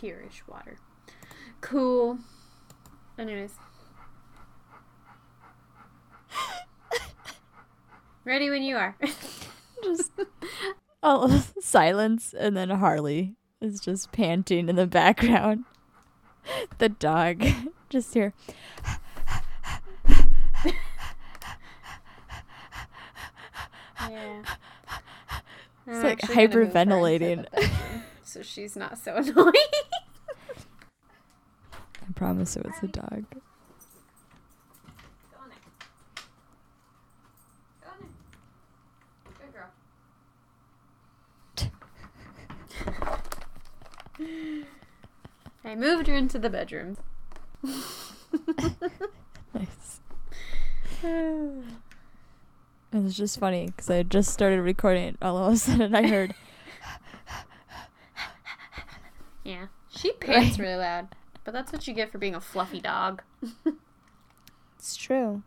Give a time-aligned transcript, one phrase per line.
[0.00, 0.76] purish water.
[1.60, 2.18] Cool.
[3.18, 3.54] Anyways.
[8.24, 8.96] Ready when you are.
[9.82, 10.12] just
[11.02, 15.64] oh silence and then Harley is just panting in the background.
[16.78, 17.44] The dog
[17.88, 18.32] just here.
[24.08, 24.42] yeah.
[25.86, 28.02] It's I'm like actually gonna move her into hyperventilating.
[28.22, 29.52] so she's not so annoying.
[32.18, 33.24] I promise it was a dog.
[33.30, 33.38] Go
[35.44, 35.58] in there.
[37.80, 38.08] Go in
[39.46, 39.70] there.
[44.18, 44.66] Good girl.
[45.64, 46.96] I moved her into the bedroom.
[49.54, 50.00] Nice.
[52.90, 55.04] It was just funny because I just started recording.
[55.04, 55.16] It.
[55.22, 56.34] All of a sudden, I heard
[59.44, 59.66] Yeah.
[59.88, 61.14] She pants really loud.
[61.48, 63.22] But that's what you get for being a fluffy dog.
[64.78, 65.42] it's true.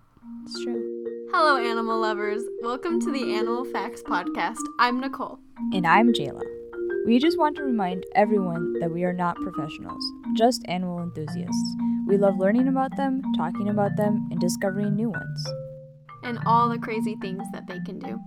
[0.45, 1.27] It's true.
[1.31, 2.41] Hello, animal lovers.
[2.63, 4.63] Welcome to the Animal Facts Podcast.
[4.79, 5.37] I'm Nicole.
[5.71, 6.41] And I'm Jayla.
[7.05, 10.03] We just want to remind everyone that we are not professionals,
[10.35, 11.75] just animal enthusiasts.
[12.07, 15.47] We love learning about them, talking about them, and discovering new ones.
[16.23, 18.19] And all the crazy things that they can do.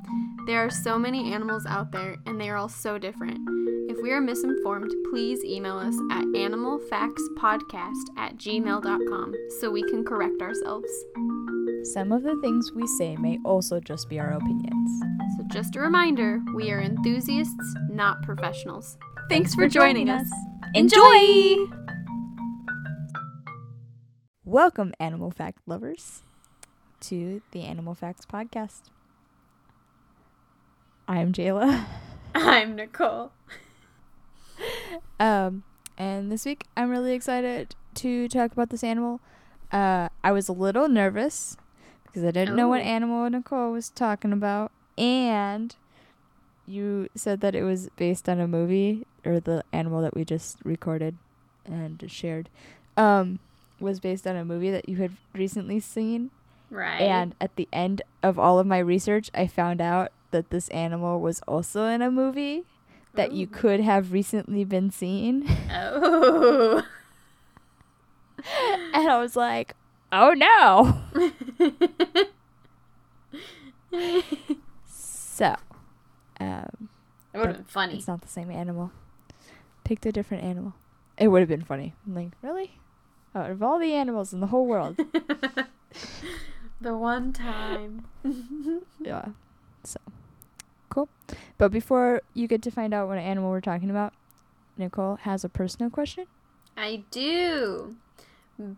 [0.46, 3.38] There are so many animals out there, and they are all so different.
[3.88, 10.42] If we are misinformed, please email us at animalfactspodcast at gmail.com so we can correct
[10.42, 10.90] ourselves.
[11.92, 14.90] Some of the things we say may also just be our opinions.
[15.36, 18.96] So, just a reminder we are enthusiasts, not professionals.
[19.28, 20.26] Thanks, for, joining, us.
[20.74, 21.56] Enjoy!
[24.44, 26.22] Welcome, animal fact lovers,
[27.08, 28.82] to the Animal Facts Podcast.
[31.06, 31.84] I'm Jayla.
[32.34, 33.30] I'm Nicole.
[35.20, 35.64] Um,
[35.98, 39.20] and this week I'm really excited to talk about this animal.
[39.70, 41.56] Uh, I was a little nervous
[42.06, 42.84] because I didn't know what Oh.
[42.84, 45.74] animal Nicole was talking about, and
[46.66, 50.56] you said that it was based on a movie or the animal that we just
[50.64, 51.16] recorded
[51.66, 52.48] and shared.
[52.96, 53.40] Um,
[53.80, 56.30] was based on a movie that you had recently seen.
[56.70, 57.00] Right.
[57.00, 61.20] And at the end of all of my research, I found out that this animal
[61.20, 62.64] was also in a movie
[63.14, 65.48] that you could have recently been seen.
[65.70, 66.82] Oh.
[68.92, 69.74] and I was like,
[70.10, 71.00] oh no.
[74.86, 75.54] So,
[76.40, 76.88] um,
[77.32, 77.96] It would have been funny.
[77.96, 78.92] it's not the same animal.
[79.84, 80.74] Picked a different animal.
[81.18, 81.94] It would have been funny.
[82.06, 82.78] I'm like, really?
[83.34, 84.96] Out of all the animals in the whole world.
[86.84, 88.04] the one time.
[89.00, 89.28] yeah.
[89.82, 89.98] So,
[90.90, 91.08] cool.
[91.58, 94.12] But before you get to find out what animal we're talking about,
[94.76, 96.26] Nicole has a personal question.
[96.76, 97.96] I do.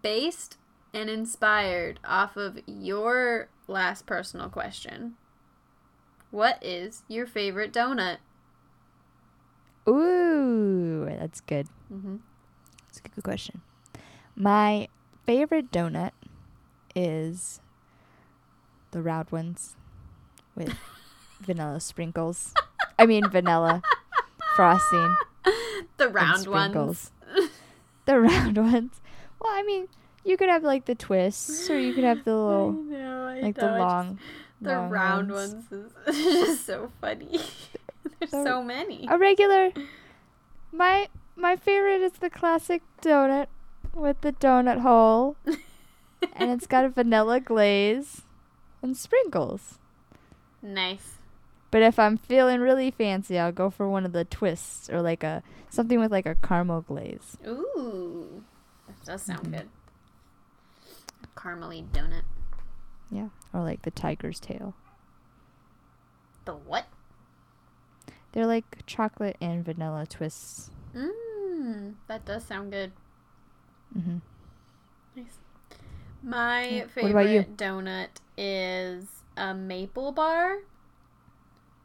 [0.03, 0.57] Based
[0.95, 5.17] and inspired off of your last personal question.
[6.31, 8.19] What is your favorite donut?
[9.89, 11.67] Ooh, that's good.
[11.93, 12.17] Mm-hmm.
[12.87, 13.63] That's a good question.
[14.35, 14.89] My
[15.25, 16.13] favorite donut
[16.95, 17.61] is
[18.93, 19.77] the round ones
[20.55, 20.75] with
[21.41, 22.55] vanilla sprinkles.
[22.99, 23.83] I mean vanilla
[24.55, 25.15] frosting.
[25.99, 27.11] The round ones.
[28.07, 29.01] the round ones.
[29.41, 29.89] Well, I mean,
[30.25, 33.41] you could have like the twists, or you could have the I little, know, I
[33.41, 34.19] like know, the I just- long.
[34.61, 35.93] the long round ones, is
[36.25, 37.41] just so funny.
[38.19, 39.07] There's So- so many.
[39.11, 39.71] A regular.
[40.73, 43.47] My my favorite is the classic donut
[43.95, 45.37] with the donut hole,
[46.33, 48.23] and it's got a vanilla glaze
[48.87, 49.79] and sprinkles.
[50.63, 51.19] Nice.
[51.71, 55.23] But if I'm feeling really fancy, I'll go for one of the twists or like
[55.25, 57.37] a something with like a caramel glaze.
[57.47, 58.45] Ooh.
[58.87, 59.51] That does sound Mhm.
[59.53, 59.69] good.
[61.37, 62.23] Caramely donut.
[63.11, 64.75] Yeah, or like the tiger's tail.
[66.45, 66.87] The what?
[68.33, 70.71] They're like chocolate and vanilla twists.
[70.95, 71.95] Mmm.
[72.07, 72.93] That does sound good.
[73.93, 74.23] hmm Nice.
[76.27, 76.81] My.
[76.81, 79.07] What favorite donut is
[79.37, 80.59] a maple bar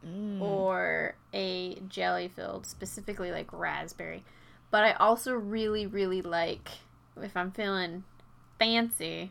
[0.04, 0.40] Mm.
[0.40, 4.24] or a jelly filled, specifically like raspberry.
[4.70, 6.70] But I also really, really like,
[7.20, 8.02] if I'm feeling
[8.58, 9.30] fancy,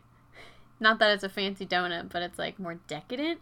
[0.80, 3.42] not that it's a fancy donut, but it's like more decadent,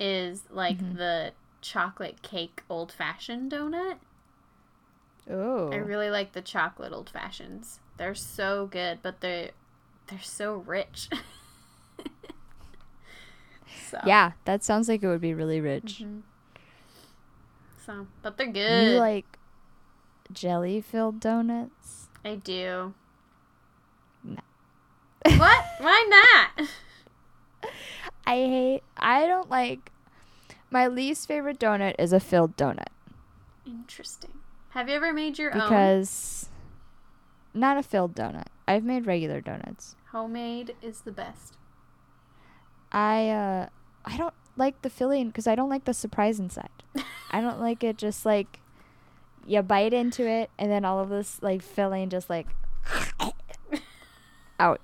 [0.00, 0.96] is like Mhm.
[0.96, 3.98] the chocolate cake old fashioned donut.
[5.28, 5.70] Oh.
[5.70, 7.80] I really like the chocolate old fashions.
[7.98, 9.50] They're so good, but they're
[10.08, 11.08] they're so rich.
[13.90, 16.02] so yeah, that sounds like it would be really rich.
[16.02, 16.22] mhm.
[17.84, 18.92] So, but they're good.
[18.92, 19.38] You like
[20.32, 22.08] jelly filled donuts?
[22.24, 22.94] I do.
[24.22, 24.40] No.
[25.36, 25.64] what?
[25.78, 26.06] Why
[26.56, 26.68] not?
[28.26, 28.82] I hate.
[28.96, 29.90] I don't like.
[30.70, 32.88] My least favorite donut is a filled donut
[33.66, 34.32] Interesting.
[34.70, 36.48] Have you ever made your own because
[37.52, 38.48] not a filled donut.
[38.66, 39.96] I've made regular donuts.
[40.12, 41.56] homemade is the best.
[42.92, 43.68] I uh
[44.04, 46.70] I don't like the filling because I don't like the surprise inside.
[47.30, 48.60] I don't like it just like
[49.46, 52.46] you bite into it and then all of this like filling just like
[54.58, 54.80] out.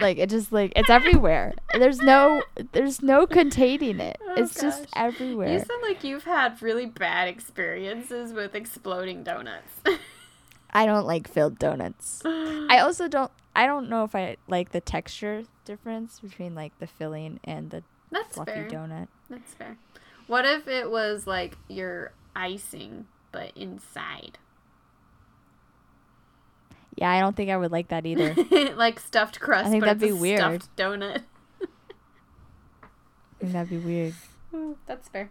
[0.00, 1.54] Like it just like it's everywhere.
[1.72, 2.42] There's no
[2.72, 4.18] there's no containing it.
[4.20, 5.52] Oh, it's just everywhere.
[5.52, 9.72] You sound like you've had really bad experiences with exploding donuts.
[10.74, 12.22] I don't like filled donuts.
[12.24, 16.86] I also don't I don't know if I like the texture difference between like the
[16.86, 18.68] filling and the That's fluffy fair.
[18.68, 19.08] donut.
[19.30, 19.76] That's fair.
[20.26, 24.38] What if it was like your icing, but inside?
[26.96, 28.34] Yeah, I don't think I would like that either.
[28.76, 29.66] like stuffed crust.
[29.66, 30.40] I think but that'd be weird.
[30.40, 31.22] Stuffed donut.
[32.82, 32.86] I
[33.40, 34.14] think that'd be weird.
[34.86, 35.30] That's fair.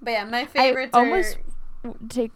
[0.00, 1.38] But yeah, my I favorites almost
[1.84, 1.94] are.
[2.08, 2.32] take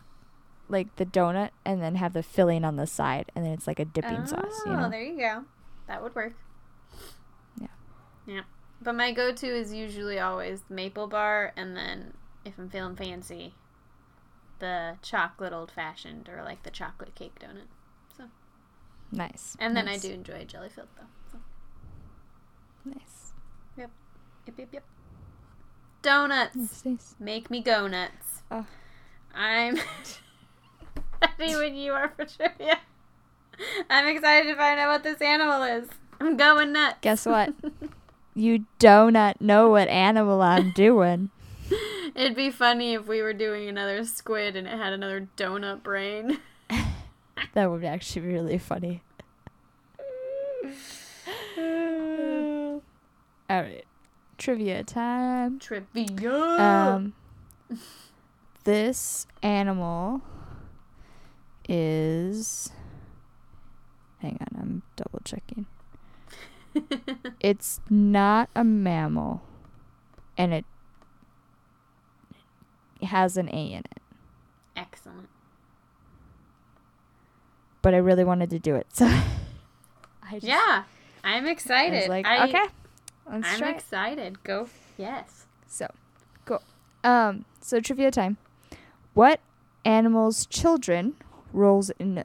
[0.69, 3.81] like the donut and then have the filling on the side, and then it's like
[3.81, 4.62] a dipping sauce.
[4.67, 4.91] You Oh, know?
[4.91, 5.44] there you go.
[5.87, 6.35] That would work.
[7.61, 7.69] Yeah.
[8.26, 8.41] Yeah.
[8.81, 12.97] But my go to is usually always the maple bar, and then if I'm feeling
[12.97, 13.55] fancy,
[14.59, 17.69] the chocolate old fashioned or like the chocolate cake donut.
[18.17, 18.25] So
[19.12, 19.56] Nice.
[19.59, 20.05] And then nice.
[20.05, 21.06] I do enjoy jelly filled though.
[21.32, 21.38] So.
[22.85, 23.32] Nice.
[23.76, 23.91] Yep,
[24.59, 24.85] yep, yep.
[26.03, 26.56] Donuts.
[26.56, 27.14] Nice, nice.
[27.19, 28.43] Make me go nuts.
[28.50, 28.67] Oh.
[29.35, 29.79] I'm
[31.38, 32.79] ready when you are for trivia.
[33.91, 35.88] I'm excited to find out what this animal is.
[36.20, 36.99] I'm going nuts.
[37.00, 37.55] Guess what?
[38.35, 41.31] You do not know what animal I'm doing.
[42.15, 46.38] It'd be funny if we were doing another squid and it had another donut brain.
[47.55, 49.03] That would actually be really funny.
[51.56, 52.82] All
[53.50, 53.85] right.
[54.37, 55.59] Trivia time.
[55.59, 56.32] Trivia.
[56.32, 57.14] Um,
[58.62, 60.23] this animal
[61.69, 62.70] is.
[64.20, 65.67] Hang on, I'm double checking.
[67.41, 69.43] It's not a mammal,
[70.37, 70.65] and it
[73.03, 74.03] has an A in it.
[74.76, 75.29] Excellent.
[77.82, 79.06] But I really wanted to do it, so
[80.23, 80.85] I just, Yeah,
[81.25, 82.00] I'm I excited.
[82.00, 82.64] was like, I, okay,
[83.31, 83.69] let's I'm try.
[83.71, 84.44] it." excited.
[84.44, 84.69] Go.
[84.97, 85.47] Yes.
[85.67, 85.87] So,
[86.44, 86.62] cool.
[87.05, 88.37] Um, so trivia time.
[89.14, 89.41] What
[89.85, 91.14] animal's children
[91.53, 92.25] rolls in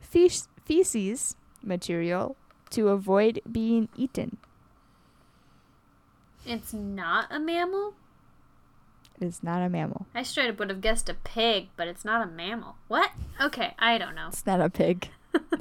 [0.00, 0.30] fe-
[0.64, 2.36] feces material
[2.70, 4.36] to avoid being eaten?
[6.44, 7.94] It's not a mammal?
[9.20, 10.06] It is not a mammal.
[10.14, 12.76] I straight up would have guessed a pig, but it's not a mammal.
[12.88, 13.10] What?
[13.40, 14.28] Okay, I don't know.
[14.28, 15.08] It's not a pig.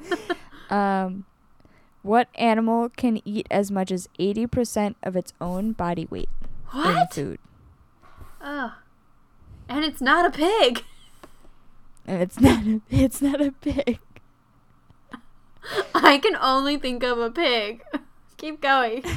[0.70, 1.26] um,
[2.02, 6.30] what animal can eat as much as 80% of its own body weight
[6.74, 7.14] in What?
[7.14, 7.40] food?
[8.42, 8.76] Oh.
[9.70, 10.84] And it's not a pig.
[12.06, 14.00] And it's not a, it's not a pig.
[15.94, 17.84] I can only think of a pig.
[18.38, 19.04] Keep going.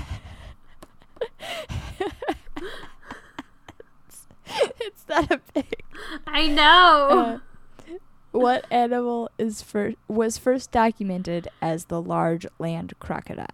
[4.80, 5.82] it's not a pig.
[6.26, 7.08] I know.
[7.10, 7.38] Uh,
[8.30, 13.46] what animal is fir- was first documented as the large land crocodile?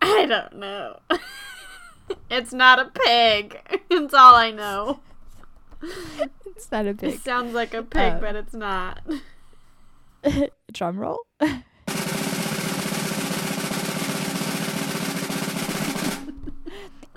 [0.00, 1.00] I don't know.
[2.30, 3.60] it's not a pig.
[3.90, 5.00] It's all I know.
[6.46, 9.00] It's not a It sounds like a pig, Uh, but it's not.
[10.72, 11.18] Drum roll.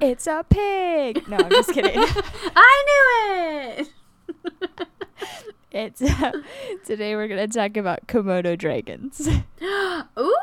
[0.02, 1.26] it's a pig.
[1.28, 2.00] No, I'm just kidding.
[2.56, 3.88] I knew it.
[5.72, 6.32] It's uh,
[6.86, 9.28] today we're gonna talk about Komodo dragons.
[10.18, 10.34] Ooh,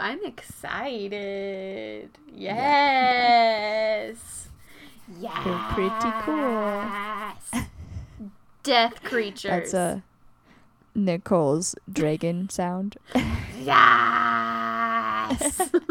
[0.00, 2.08] I'm excited.
[2.34, 4.47] Yes.
[5.20, 5.44] Yes.
[5.44, 6.84] They're pretty cool.
[8.62, 9.72] Death creatures.
[9.72, 10.02] That's a
[10.94, 12.96] Nicole's dragon sound.
[13.60, 15.70] Yes.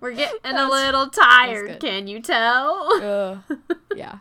[0.00, 3.40] We're getting a little tired, can you tell?
[3.48, 3.58] Ugh.
[3.94, 4.18] yeah,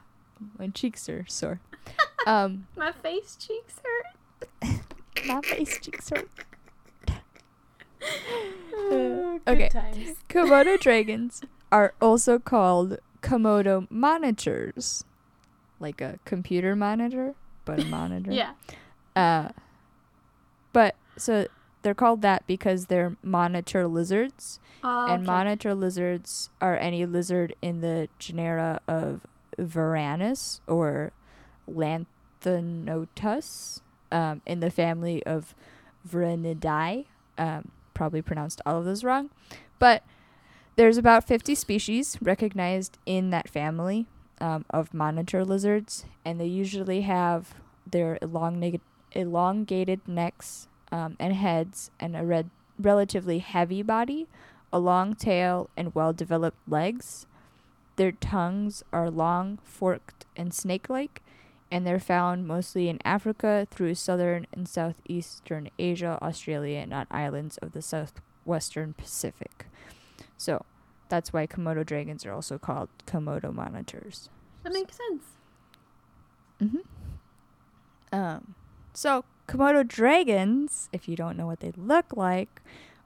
[0.58, 1.60] my cheeks are sore.
[2.28, 4.80] Um, My face cheeks hurt.
[5.28, 6.28] my face cheeks hurt.
[8.88, 9.70] Oh, good okay.
[9.70, 10.18] times.
[10.30, 15.04] Komodo dragons are also called Komodo monitors,
[15.80, 17.34] like a computer monitor,
[17.66, 18.32] but a monitor.
[18.32, 18.52] Yeah.
[19.16, 19.50] Uh,
[20.72, 21.48] but so
[21.82, 25.32] they're called that because they're monitor lizards, Oh, and okay.
[25.32, 29.22] monitor lizards are any lizard in the genera of
[29.58, 31.12] Varanus or
[32.46, 33.82] Lanthanotus,
[34.12, 35.56] um, in the family of
[36.08, 37.06] Varanidae.
[37.38, 39.32] Um, probably pronounced all of those wrong,
[39.80, 40.04] but
[40.76, 44.06] there's about 50 species recognized in that family
[44.40, 47.56] um, of monitor lizards, and they usually have
[47.90, 48.82] their elongated,
[49.14, 52.50] elongated necks um, and heads and a red,
[52.80, 54.28] relatively heavy body,
[54.74, 57.26] a long tail, and well developed legs.
[57.96, 61.22] Their tongues are long, forked, and snake like,
[61.72, 67.58] and they're found mostly in Africa through southern and southeastern Asia, Australia, and on islands
[67.58, 69.66] of the southwestern Pacific.
[70.38, 70.66] So
[71.10, 74.30] that's why Komodo dragons are also called Komodo monitors.
[74.64, 75.24] That makes sense.
[76.62, 78.16] Mm-hmm.
[78.16, 78.56] Um,
[78.94, 82.62] so Komodo dragons, if you don't know what they look like,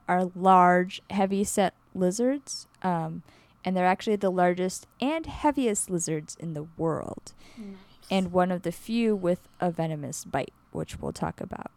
[0.08, 3.22] are large, heavy-set lizards, um,
[3.64, 7.76] and they're actually the largest and heaviest lizards in the world, Nice.
[8.10, 11.70] And one of the few with a venomous bite, which we'll talk about.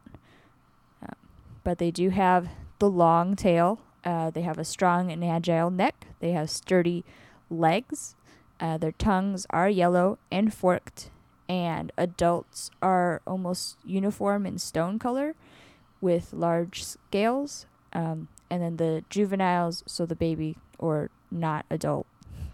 [1.02, 1.16] Um,
[1.64, 2.50] but they do have
[2.80, 3.80] the long tail.
[4.04, 6.08] Uh, they have a strong and agile neck.
[6.20, 7.06] They have sturdy
[7.50, 8.16] legs.
[8.60, 11.10] Uh, their tongues are yellow and forked,
[11.48, 15.36] and adults are almost uniform in stone color
[16.02, 17.66] with large scales.
[17.94, 22.08] Um, and then the juveniles, so the baby or not adult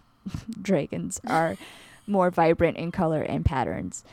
[0.62, 1.56] dragons, are
[2.10, 4.04] more vibrant in color and patterns.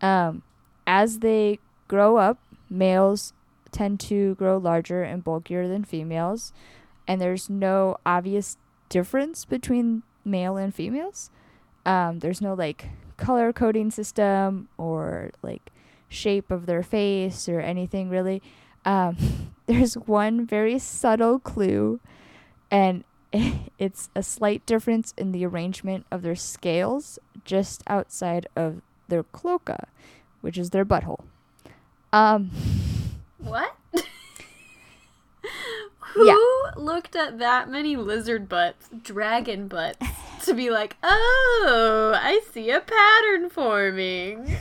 [0.00, 0.42] Um,
[0.86, 1.58] as they
[1.88, 3.32] grow up, males
[3.70, 6.52] tend to grow larger and bulkier than females,
[7.06, 8.56] and there's no obvious
[8.88, 11.30] difference between male and females.
[11.84, 15.70] Um, there's no like color coding system or like
[16.08, 18.42] shape of their face or anything really.
[18.84, 19.16] Um,
[19.66, 22.00] there's one very subtle clue,
[22.70, 23.04] and
[23.78, 29.88] it's a slight difference in the arrangement of their scales just outside of their cloaca,
[30.40, 31.24] which is their butthole.
[32.12, 32.50] Um,
[33.38, 33.74] What?
[36.14, 36.36] Who Yeah.
[36.76, 40.06] looked at that many lizard butts, dragon butts,
[40.44, 44.56] to be like, oh, I see a pattern forming?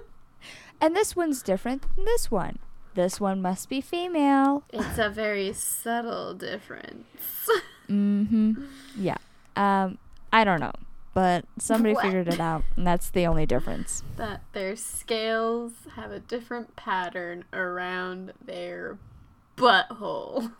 [0.80, 2.60] and this one's different than this one.
[2.94, 4.62] This one must be female.
[4.72, 7.48] It's a very subtle difference.
[7.88, 8.64] Mm-hmm.
[8.96, 9.16] Yeah.
[9.56, 9.98] Um,
[10.32, 10.72] I don't know,
[11.14, 12.04] but somebody What?
[12.04, 14.02] figured it out, and that's the only difference.
[14.16, 18.98] that their scales have a different pattern around their
[19.56, 20.52] butthole.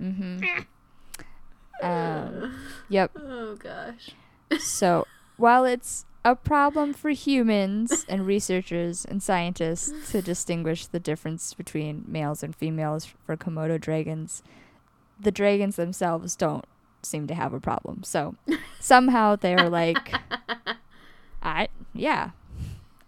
[0.00, 0.60] Mm-hmm.
[1.82, 2.54] Um,
[2.90, 3.10] yep.
[3.16, 4.10] Oh gosh.
[4.58, 5.06] So
[5.38, 12.04] while it's a problem for humans and researchers and scientists to distinguish the difference between
[12.06, 14.42] males and females for Komodo dragons,
[15.20, 16.64] the dragons themselves don't
[17.02, 18.02] seem to have a problem.
[18.04, 18.34] So
[18.78, 20.14] somehow they're like,
[21.42, 22.30] I yeah,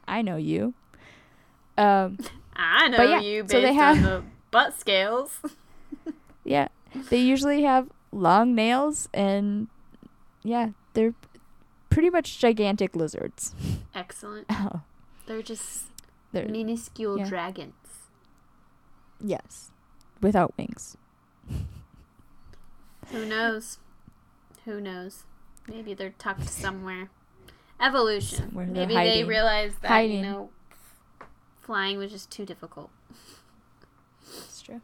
[0.07, 0.75] I know you.
[1.79, 2.19] Um,
[2.55, 5.41] I know yeah, you so they have- the butt scales.
[6.45, 6.69] yeah,
[7.11, 9.69] they usually have long nails and
[10.43, 11.15] yeah, they're
[11.89, 13.55] pretty much gigantic lizards.
[13.95, 14.47] Excellent.
[14.51, 14.81] Oh,
[15.27, 15.85] They're just
[16.33, 17.29] they're minuscule yeah.
[17.29, 17.75] dragons.
[19.23, 19.71] yes,
[20.21, 20.97] without wings.
[23.13, 23.79] Who knows?
[24.65, 25.25] Who knows?
[25.69, 27.11] Maybe they're tucked somewhere.
[27.81, 28.39] Evolution.
[28.39, 30.17] Somewhere Maybe they realized that Hiding.
[30.19, 30.51] you know
[31.61, 32.91] flying was just too difficult.
[34.27, 34.81] It's true.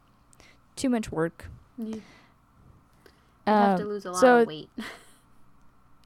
[0.75, 1.47] Too much work.
[1.77, 2.01] You
[3.47, 4.69] have to Um, lose a lot so of weight.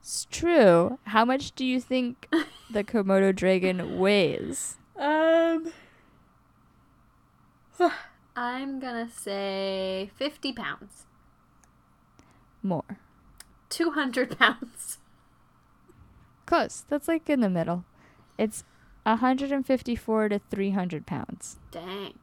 [0.00, 0.98] it's true.
[1.04, 2.28] How much do you think
[2.70, 4.76] the Komodo dragon weighs?
[4.96, 5.72] Um,
[8.36, 11.06] I'm gonna say fifty pounds,
[12.62, 12.98] More.
[13.68, 14.98] two hundred pounds.
[16.46, 16.84] Close.
[16.88, 17.84] That's like in the middle.
[18.36, 18.64] It's
[19.04, 21.58] 154 to 300 pounds.
[21.70, 22.14] Dang.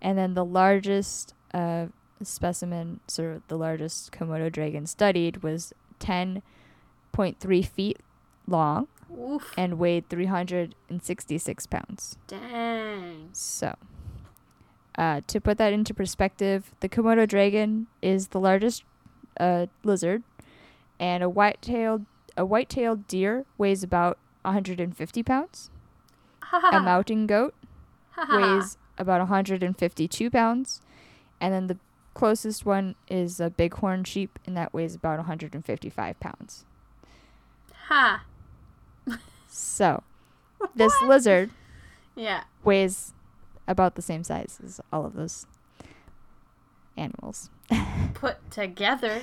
[0.00, 1.86] And then the largest uh,
[2.22, 7.98] specimen, so the largest Komodo dragon studied, was 10.3 feet
[8.46, 9.52] long Oof.
[9.56, 12.16] and weighed 366 pounds.
[12.26, 13.28] Dang.
[13.32, 13.74] So,
[14.96, 18.84] uh, to put that into perspective, the Komodo dragon is the largest
[19.38, 20.22] uh, lizard,
[20.98, 22.06] and a white-tailed
[22.38, 25.70] a white-tailed deer weighs about 150 pounds.
[26.52, 27.54] A mountain goat
[28.30, 30.80] weighs about 152 pounds,
[31.40, 31.78] and then the
[32.14, 36.64] closest one is a bighorn sheep, and that weighs about 155 pounds.
[37.88, 38.24] Ha.
[39.48, 40.02] So,
[40.74, 41.50] this lizard
[42.14, 42.44] Yeah.
[42.64, 43.12] weighs
[43.66, 45.46] about the same size as all of those
[46.96, 47.50] animals.
[48.14, 49.20] Put together.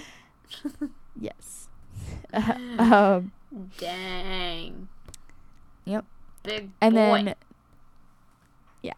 [1.20, 1.68] Yes.
[2.34, 3.32] um,
[3.78, 4.88] Dang.
[5.86, 6.06] Yep.
[6.44, 7.00] Big and boy.
[7.00, 7.36] then,
[8.82, 8.94] yeah,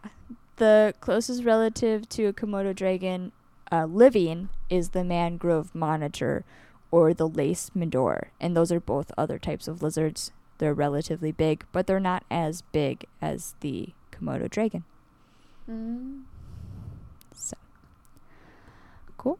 [0.56, 3.32] the closest relative to a Komodo dragon
[3.70, 6.44] uh, living is the mangrove monitor
[6.90, 10.32] or the lace monitor, and those are both other types of lizards.
[10.58, 14.84] They're relatively big, but they're not as big as the Komodo dragon.
[15.70, 16.22] Mm.
[17.34, 17.56] So,
[19.18, 19.38] cool.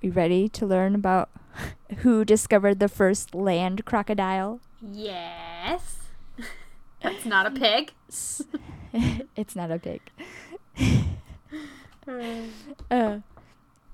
[0.00, 1.28] You ready to learn about
[1.98, 4.60] who discovered the first land crocodile?
[4.80, 5.98] Yes.
[7.02, 7.92] That's not a pig.
[9.36, 10.00] it's not a pig.
[12.90, 13.18] Uh,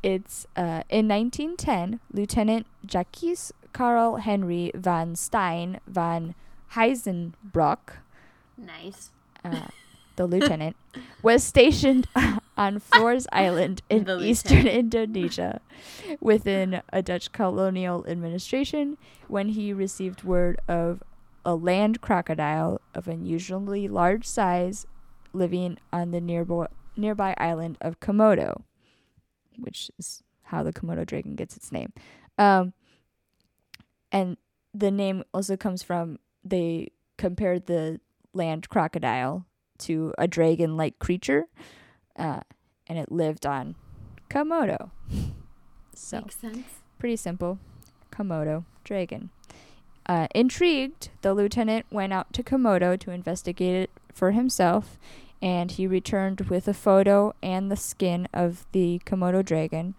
[0.03, 6.35] it's uh, in 1910, Lieutenant Jacques Karl Henry von Stein von
[6.75, 7.99] Heisenbrock,
[8.57, 9.11] nice.
[9.45, 9.67] uh,
[10.17, 10.77] the lieutenant,
[11.23, 12.09] was stationed
[12.57, 14.79] on Flores Island in The eastern lieutenant.
[14.79, 15.61] Indonesia
[16.21, 18.97] within a Dutch colonial administration
[19.29, 21.03] when he received word of
[21.45, 24.87] a land crocodile of unusually large size
[25.33, 28.63] living on the nearby, nearby island of Komodo,
[29.59, 31.93] which is how the Komodo dragon gets its name.
[32.39, 32.73] Um,
[34.11, 34.37] and
[34.75, 38.01] the name also comes from they compared the
[38.33, 39.47] land crocodile
[39.81, 41.47] to a dragon like creature,
[42.17, 42.41] uh,
[42.87, 43.75] and it lived on
[44.31, 44.91] Komodo.
[45.95, 46.67] So Makes sense.
[46.99, 47.59] pretty simple.
[48.13, 49.31] Komodo dragon.
[50.07, 54.99] Uh, intrigued, the lieutenant went out to Komodo to investigate it for himself,
[55.43, 59.95] and he returned with a photo and the skin of the Komodo dragon.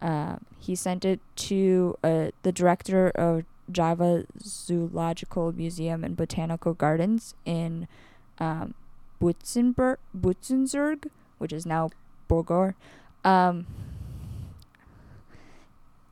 [0.00, 7.34] Uh, he sent it to uh, the director of Java Zoological Museum and Botanical Gardens
[7.44, 7.88] in
[8.38, 8.74] um,
[9.20, 11.08] Butzenberg, Butzenzerg,
[11.38, 11.90] which is now
[12.28, 12.74] Bogor.
[13.24, 13.66] Um,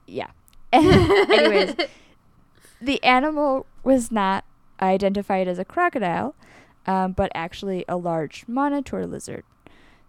[0.07, 0.31] yeah.
[0.73, 1.77] Anyways,
[2.81, 4.45] the animal was not
[4.81, 6.35] identified as a crocodile,
[6.87, 9.45] um, but actually a large monitor lizard.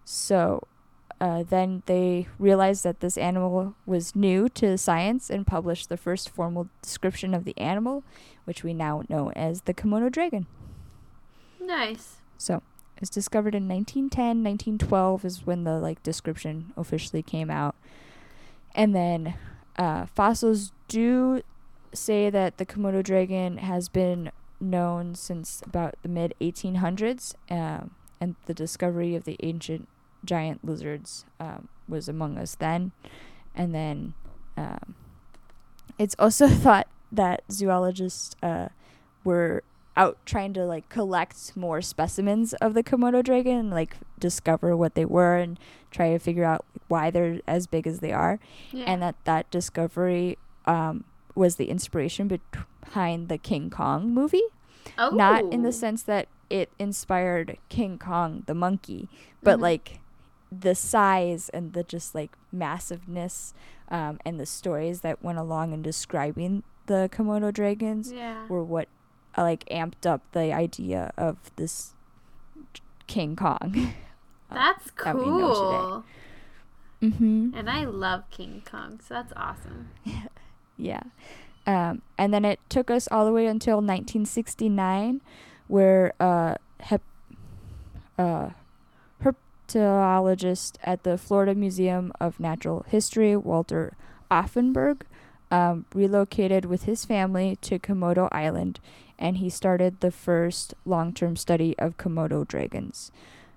[0.03, 0.67] So
[1.21, 6.29] uh, then they realized that this animal was new to science and published the first
[6.29, 8.03] formal description of the animal,
[8.43, 10.47] which we now know as the Komodo dragon.
[11.59, 12.17] nice.
[12.37, 12.61] So
[12.99, 17.75] was discovered in 1910, 1912 is when the like description officially came out,
[18.73, 19.35] and then
[19.77, 21.41] uh, fossils do
[21.93, 28.35] say that the Komodo dragon has been known since about the mid 1800s, um, and
[28.45, 29.87] the discovery of the ancient
[30.23, 32.91] giant lizards um, was among us then,
[33.53, 34.13] and then
[34.57, 34.95] um,
[35.97, 38.69] it's also thought that zoologists uh,
[39.23, 39.63] were
[39.97, 44.95] out trying to like collect more specimens of the Komodo dragon and like discover what
[44.95, 45.57] they were and
[45.91, 48.39] try to figure out why they're as big as they are
[48.71, 48.85] Yeah.
[48.85, 51.05] and that that discovery um,
[51.35, 54.43] was the inspiration behind the King Kong movie
[54.97, 55.09] oh.
[55.11, 59.07] not in the sense that it inspired King Kong the monkey
[59.41, 59.61] but Mhm.
[59.61, 59.99] like
[60.51, 63.53] the size and the just like massiveness
[63.89, 68.45] um, and the stories that went along in describing the Komodo dragons Yeah.
[68.47, 68.87] were what
[69.37, 71.93] like amped up the idea of this
[73.07, 73.93] King Kong.
[74.49, 75.19] That's that today.
[75.19, 76.03] cool.
[77.01, 77.49] mm-hmm.
[77.55, 79.89] And I love King Kong, so that's awesome.
[80.77, 81.03] Yeah.
[81.65, 85.21] Um, and then it took us all the way until 1969,
[85.67, 87.01] where uh, hep-
[88.17, 88.49] uh,
[89.23, 93.95] herpetologist at the Florida Museum of Natural History, Walter
[94.29, 95.01] Auffenberg,
[95.51, 98.79] um, relocated with his family to Komodo Island,
[99.17, 103.11] and he started the first long-term study of Komodo dragons.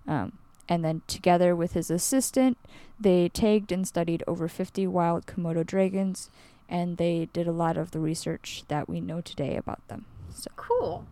[0.07, 0.33] Um,
[0.69, 2.59] and then, together with his assistant,
[3.01, 6.31] they tagged and studied over 50 wild Komodo dragons
[6.69, 10.05] and they did a lot of the research that we know today about them.
[10.35, 11.07] So, Cool.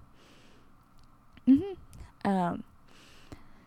[1.47, 1.61] hmm
[2.25, 2.65] um,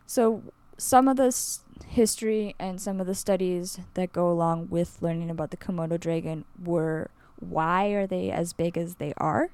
[0.06, 0.42] so
[0.76, 5.50] some of this history and some of the studies that go along with learning about
[5.50, 9.50] the Komodo dragon were why are they as big as they are?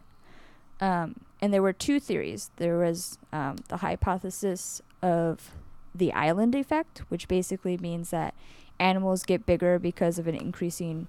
[0.81, 2.51] Um, and there were two theories.
[2.57, 5.51] There was um, the hypothesis of
[5.95, 8.35] the island effect, which basically means that
[8.79, 11.07] animals get bigger because of an increasing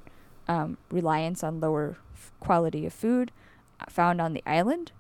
[0.47, 3.32] um, reliance on lower f- quality of food
[3.82, 4.91] uh, found on the island.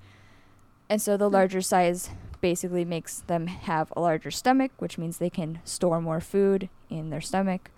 [0.89, 1.33] And so the Hmm.
[1.35, 2.09] larger size
[2.47, 7.09] basically makes them have a larger stomach, which means they can store more food in
[7.09, 7.71] their stomach.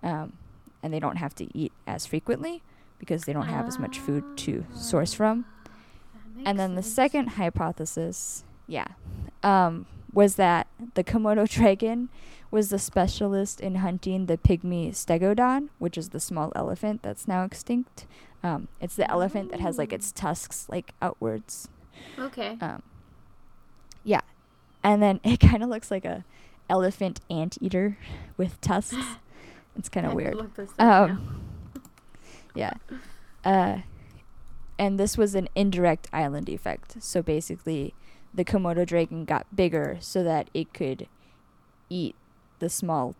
[0.00, 0.34] Um,
[0.80, 2.62] and they don't have to eat as frequently
[3.00, 5.44] because they don't have as much food to source from.
[6.44, 8.86] And then the second hypothesis, yeah,
[9.42, 12.08] um, was that the Komodo dragon
[12.52, 17.42] was the specialist in hunting the pygmy stegodon, which is the small elephant that's now
[17.42, 18.06] extinct.
[18.44, 21.68] Um, it's the elephant that has like its tusks like outwards.
[22.16, 22.56] Okay.
[22.60, 22.84] Um,
[24.04, 24.20] yeah,
[24.82, 26.24] and then it kind of looks like a
[26.68, 27.98] elephant anteater
[28.36, 28.96] with tusks.
[29.74, 30.34] It's kind of weird.
[30.34, 31.04] look this up now.
[31.04, 31.44] Um,
[32.54, 32.74] yeah.
[33.42, 33.78] Uh,
[34.78, 37.02] and this was an indirect island effect.
[37.02, 37.94] So basically,
[38.34, 41.08] the Komodo dragon got bigger so that it could
[41.88, 42.14] eat
[42.58, 43.14] the small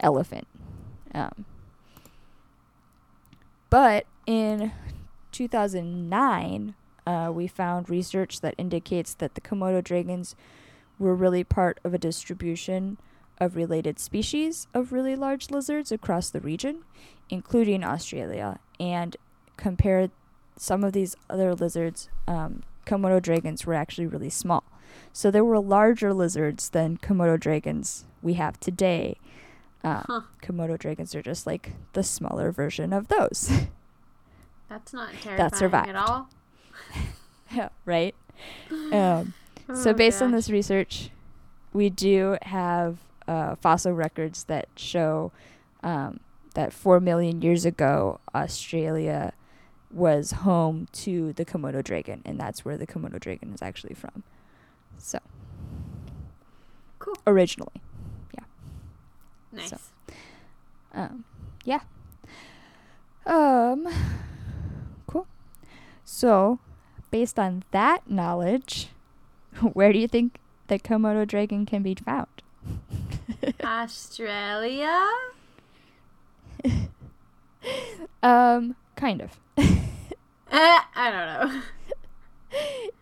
[0.00, 0.46] elephant.
[1.14, 1.44] Um,
[3.70, 4.72] but in
[5.32, 6.74] 2009,
[7.08, 10.36] uh, we found research that indicates that the Komodo dragons
[10.98, 12.98] were really part of a distribution
[13.38, 16.82] of related species of really large lizards across the region,
[17.30, 19.16] including Australia, and
[19.56, 20.10] compared
[20.56, 24.64] some of these other lizards, um, Komodo dragons were actually really small.
[25.12, 29.16] So there were larger lizards than Komodo dragons we have today.
[29.84, 30.20] Um, Huh.
[30.42, 33.50] Komodo dragons are just like the smaller version of those,
[34.68, 35.88] That's not terrifying survived.
[35.88, 36.28] at all.
[37.84, 38.14] right?
[38.92, 39.34] Um,
[39.74, 41.10] so Oh, based on this research,
[41.72, 45.32] we do have uh, fossil records that show
[45.82, 46.20] um,
[46.54, 49.32] that four million years ago, Australia
[49.90, 54.22] was home to the Komodo dragon, and that's where the Komodo dragon is actually from.
[54.98, 55.18] So
[56.98, 57.14] Cool.
[57.26, 57.80] originally,
[58.34, 58.44] yeah.
[59.52, 59.70] Nice.
[59.70, 59.78] so-
[60.94, 61.24] um,
[61.64, 61.80] yeah.
[63.26, 63.86] Um,
[65.06, 65.26] cool.
[66.04, 66.58] So,
[67.10, 68.88] based on that knowledge,
[69.72, 72.28] where do you think the Komodo dragon can be found?
[73.64, 75.06] Australia?
[78.22, 79.38] Um, kind of.
[79.58, 79.64] Eh,
[80.50, 81.62] I don't know.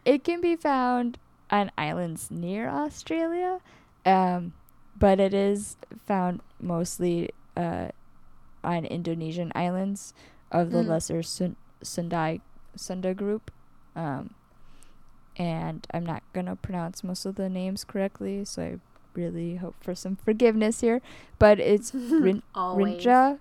[0.05, 1.19] It can be found
[1.51, 3.61] on islands near Australia,
[4.05, 4.53] um,
[4.99, 7.89] but it is found mostly uh,
[8.65, 10.13] on Indonesian islands
[10.51, 10.89] of the Mm.
[10.89, 12.41] Lesser Sun- Sundai
[12.75, 13.51] Sunda group.
[13.97, 14.35] Um,
[15.37, 18.79] and I'm not gonna pronounce most of the names correctly, so I
[19.15, 21.01] really hope for some forgiveness here.
[21.39, 23.39] But it's Rin- Rinja,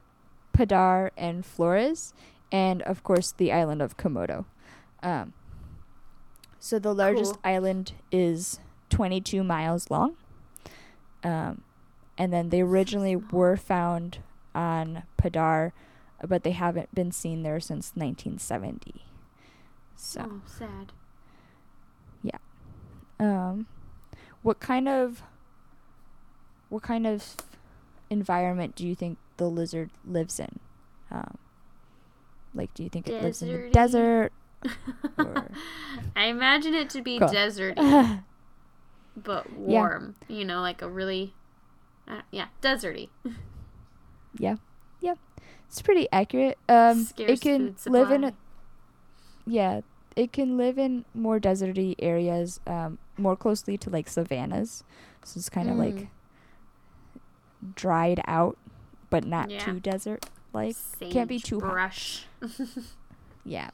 [0.57, 2.13] Padar, and Flores,
[2.51, 4.45] and of course the island of Komodo.
[5.03, 5.33] Um,
[6.59, 7.41] so the largest Cool.
[7.43, 10.15] island is 22 miles long.
[11.23, 11.61] Um,
[12.17, 14.19] and then they originally were found
[14.55, 15.73] on Padar,
[16.25, 19.01] but they haven't been seen there since 1970.
[19.95, 20.91] So, Oh, sad.
[22.23, 22.37] Yeah.
[23.19, 23.67] Um,
[24.41, 25.23] what kind of
[26.69, 27.35] what kind of
[28.09, 30.59] environment do you think the lizard lives in?
[31.11, 31.37] Um,
[32.53, 34.31] like, do you think it lives in the desert?
[35.17, 35.47] Or-
[36.15, 37.29] I imagine it to be Cool.
[37.29, 38.23] deserty,
[39.17, 40.15] but warm.
[40.27, 40.35] Yeah.
[40.37, 41.33] You know, like a really,
[42.07, 43.09] uh, yeah, deserty.
[44.37, 44.55] yeah,
[45.01, 45.13] yeah,
[45.67, 46.57] it's pretty accurate.
[46.67, 48.33] Um, Scarce it can live in a.
[49.45, 49.81] yeah,
[50.15, 54.83] it can live in more deserty areas, um, more closely to like savannas.
[55.23, 56.07] So it's kind of like Mm.
[57.75, 58.57] dried out,
[59.09, 59.59] but not Yeah.
[59.65, 60.75] too desert like.
[60.99, 62.25] can't be too brush.
[63.47, 63.69] Yeah.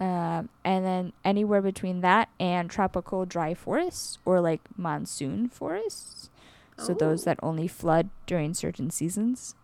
[0.00, 6.28] Um, and then anywhere between that and tropical dry forests or like monsoon forests.
[6.76, 9.54] So those that only flood during certain seasons.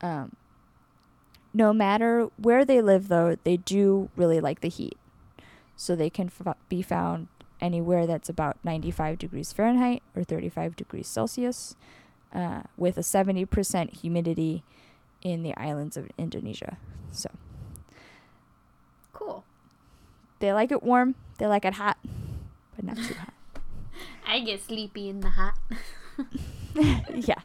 [0.00, 0.32] Um,
[1.56, 4.98] no matter where they live, though, they do really like the heat.
[5.74, 7.28] So they can f- be found
[7.60, 11.74] anywhere that's about 95 degrees Fahrenheit or 35 degrees Celsius,
[12.34, 14.62] uh, with a 70% humidity
[15.22, 16.76] in the islands of Indonesia.
[17.10, 17.30] So
[19.14, 19.44] Cool.
[20.40, 21.96] they like it warm, they like it hot,
[22.76, 23.32] but not too hot.
[24.28, 25.54] I get sleepy in the hot.
[27.14, 27.40] yeah,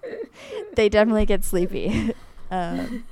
[0.75, 2.13] they definitely get sleepy.
[2.51, 3.03] um.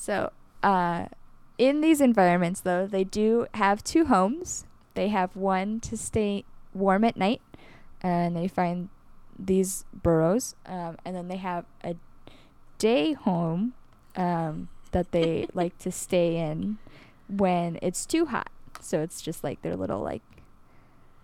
[0.00, 0.32] So,
[0.62, 1.08] uh,
[1.58, 4.64] in these environments, though, they do have two homes.
[4.94, 7.42] They have one to stay warm at night,
[8.00, 8.88] and they find
[9.38, 11.96] these burrows, um, and then they have a
[12.78, 13.74] day home
[14.16, 16.78] um, that they like to stay in
[17.28, 18.50] when it's too hot.
[18.80, 20.22] So it's just like their little like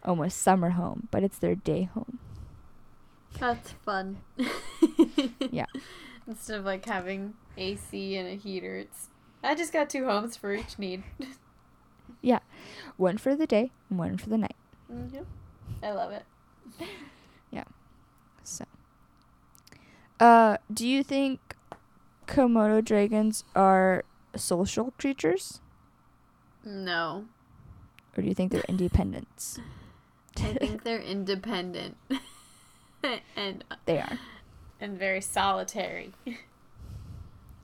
[0.04, 2.18] almost summer home, but it's their day home.
[3.40, 4.18] That's fun.
[5.50, 5.64] Yeah.
[6.26, 9.08] Instead of like having AC and a heater, it's
[9.42, 11.02] I just got two homes for each need.
[12.22, 12.40] Yeah,
[12.96, 14.56] one for the day, and one for the night.
[14.90, 15.24] mm
[15.82, 16.24] I love it.
[17.52, 17.64] Yeah.
[18.42, 18.64] So,
[20.18, 21.54] uh, do you think
[22.26, 25.60] Komodo dragons are social creatures,
[26.64, 27.26] No.
[28.16, 29.60] or do you think they're independents?
[30.38, 31.96] I think they're independent
[33.36, 34.18] and they are.
[34.80, 36.12] And very solitary.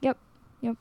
[0.01, 0.17] Yep.
[0.61, 0.77] Yep.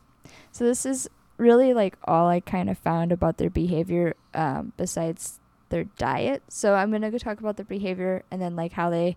[0.53, 5.40] So this is really like all I kind of found about their behavior um, besides
[5.68, 6.42] their diet.
[6.49, 9.16] So I'm gonna go talk about their behavior and then like how they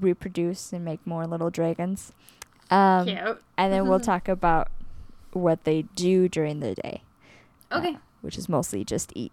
[0.00, 2.12] reproduce and make more little dragons.
[2.70, 3.42] Um, Cute.
[3.56, 4.68] and then we'll talk about
[5.32, 7.02] what they do during the day,
[7.72, 7.94] Okay.
[7.94, 9.32] uh, which is mostly just eat.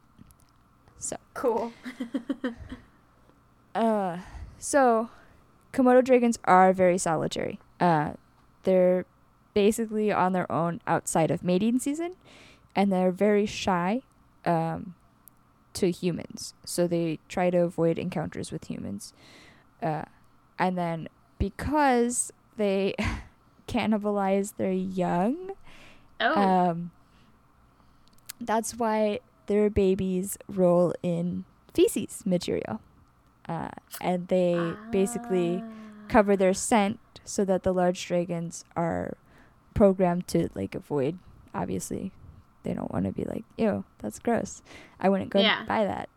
[0.98, 1.72] So cool.
[3.74, 4.20] Uh,
[4.58, 5.10] so
[5.76, 7.60] Komodo dragons are very solitary.
[7.82, 8.14] Uh,
[8.64, 9.06] they're
[9.54, 12.16] basically on their own outside of mating season,
[12.76, 14.02] and they're very shy
[14.46, 14.96] um,
[15.74, 16.54] to humans.
[16.66, 19.14] So they try to avoid encounters with humans.
[19.84, 20.04] Uh,
[20.58, 21.10] and then
[21.40, 22.96] because they
[23.68, 25.52] cannibalize their young,
[26.22, 26.42] Oh.
[26.42, 26.92] um,
[28.40, 32.80] that's why their babies roll in feces material.
[33.47, 33.69] Uh,
[34.01, 35.71] and they basically Ah.
[36.08, 39.17] cover their scent so that the large dragons are
[39.73, 41.17] programmed to like avoid
[41.53, 42.12] obviously
[42.63, 44.62] they don't want to be like ew that's gross
[44.99, 45.63] i wouldn't go Yeah.
[45.67, 46.10] buy that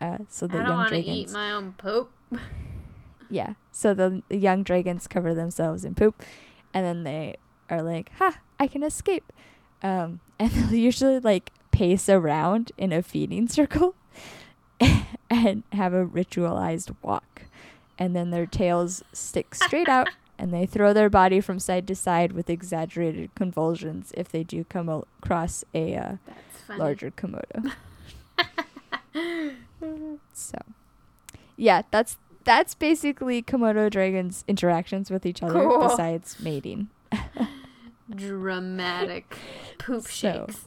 [0.00, 2.10] uh, so the I don't young want to dragons eat my own poop.
[3.30, 6.22] yeah so the, the young dragons cover themselves in poop
[6.74, 7.36] and then they
[7.70, 9.32] are like ha i can escape
[9.82, 13.94] um, and they'll usually like pace around in a feeding circle
[15.32, 17.42] and have a ritualized walk.
[17.98, 21.94] And then their tails stick straight out and they throw their body from side to
[21.94, 26.12] side with exaggerated convulsions if they do come al- across a uh,
[26.76, 27.72] larger komodo.
[30.32, 30.58] So
[31.56, 35.88] yeah that's that's basically komodo dragons interactions with each other Cool.
[35.88, 36.88] besides mating.
[38.14, 39.36] Dramatic
[39.78, 40.64] poop shakes.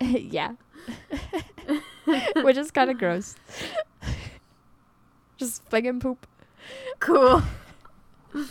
[0.00, 0.52] yeah
[2.42, 3.34] which is kind of gross
[5.36, 6.26] just flinging poop
[6.98, 7.42] Cool.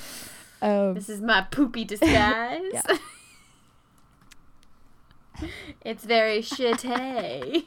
[0.61, 2.61] um This is my poopy disguise.
[2.73, 2.97] Yeah.
[5.83, 7.65] it's very shitty.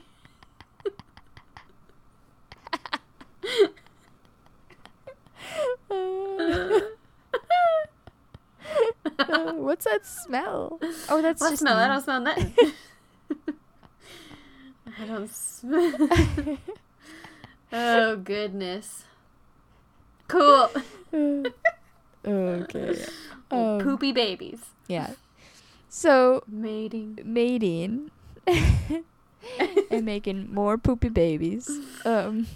[9.18, 11.76] Uh, what's that smell oh that's What just smell?
[11.78, 11.94] I me.
[11.94, 12.54] don't smell nothing.
[14.98, 15.92] I don't smell.
[17.72, 19.04] oh goodness.
[20.28, 20.70] Cool.
[22.26, 23.04] okay
[23.50, 24.60] Um, Poopy babies.
[24.88, 25.10] yeah
[25.88, 27.18] so Mating.
[27.24, 28.10] mating
[29.90, 31.70] and making more poopy babies.
[32.04, 32.46] Um,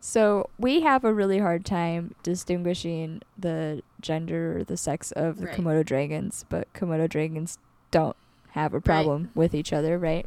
[0.00, 5.46] so we have a really hard time distinguishing the gender or the sex of the
[5.46, 5.56] Right.
[5.56, 7.58] Komodo dragons, but Komodo dragons
[7.90, 8.16] don't
[8.58, 10.26] have a problem with each other, right?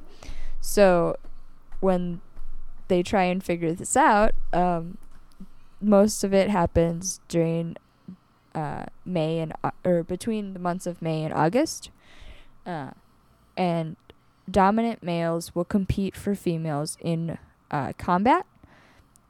[0.60, 1.18] So
[1.80, 2.22] when
[2.88, 4.98] they try and figure this out, um,
[5.82, 7.76] most of it happens during
[8.54, 11.90] uh, May and Au- or between the months of May and August,
[12.66, 12.92] uh,
[13.58, 13.96] and
[14.50, 17.38] dominant males will compete for females in
[17.72, 18.46] uh, combat,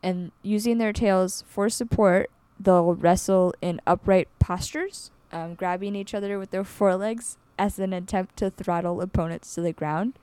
[0.04, 6.40] and using their tails for support, they'll wrestle in upright postures, um, grabbing each other
[6.40, 10.14] with their forelegs as an attempt to throttle opponents to the ground.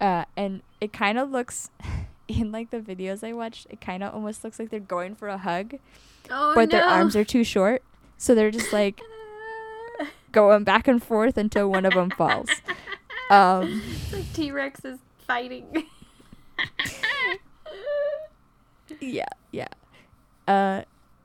[0.00, 1.70] Uh, and it kind of looks,
[2.28, 5.26] in like the videos I watched, it kind of almost looks like they're going for
[5.28, 5.74] a hug,
[6.30, 6.78] Oh but no.
[6.78, 7.82] their arms are too short.
[8.16, 9.00] So they're just like
[10.32, 12.48] going back and forth until one of them falls.
[13.28, 15.66] Um, It's like T Rex is fighting.
[19.00, 19.68] yeah, yeah.
[20.46, 20.82] Uh,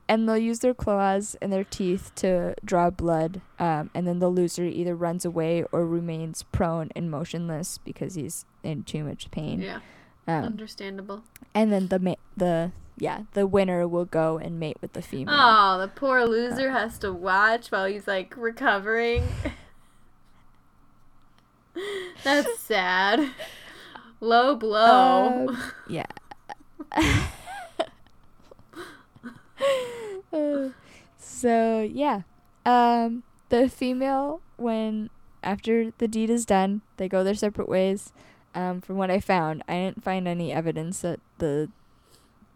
[0.10, 3.42] and they'll use their claws and their teeth to draw blood.
[3.60, 8.46] Um, and then the loser either runs away or remains prone and motionless because he's
[8.64, 9.62] in too much pain.
[9.62, 9.80] yeah,
[10.28, 11.24] Um, understandable.
[11.54, 15.36] and then the ma- the yeah the winner will go and mate with the female.
[15.38, 19.28] Oh, the poor loser has to watch while he's like recovering.
[22.24, 23.30] That's sad.
[24.20, 25.48] Low blow.
[25.48, 26.06] Um, Yeah.
[30.32, 30.70] Uh,
[31.18, 32.22] so yeah,
[32.66, 35.10] um, the female when
[35.44, 38.12] after the deed is done, they go their separate ways.
[38.56, 41.70] Um, from what I found, I didn't find any evidence that the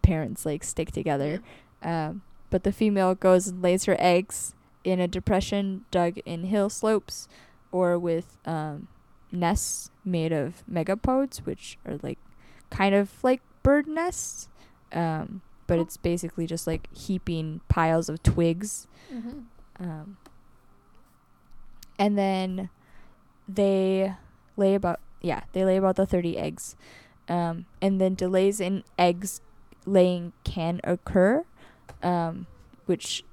[0.02, 1.40] parents like stick together.
[1.82, 4.54] Um, but the female goes and lays her eggs
[4.84, 7.28] in a depression dug in hill slopes,
[7.70, 8.88] or with um,
[9.30, 12.18] nests made of megapodes, which are like
[12.70, 14.48] kind of like bird nests.
[14.92, 18.86] Um, but it's basically just like heaping piles of twigs.
[19.12, 19.44] Mhm.
[19.80, 20.16] Um,
[21.98, 22.70] and then
[23.48, 24.14] they
[24.56, 26.76] lay about yeah they lay about the 30 eggs
[27.28, 29.40] Um, and then delays in eggs
[29.86, 31.44] laying can occur,
[32.02, 32.46] um,
[32.86, 33.24] which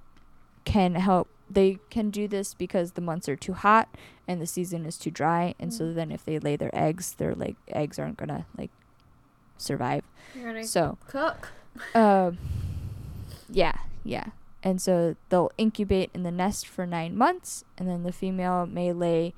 [0.63, 1.27] can help.
[1.49, 3.89] They can do this because the months are too hot
[4.27, 5.95] and the season is too dry, and so Mhm.
[5.95, 8.69] then if they lay their eggs, their like eggs aren't gonna like
[9.57, 10.03] survive.
[10.63, 11.51] So, cook.
[11.95, 12.37] Um,
[13.49, 14.27] yeah, yeah.
[14.61, 18.91] And so they'll incubate in the nest for nine months, and then the female may
[18.91, 19.33] lay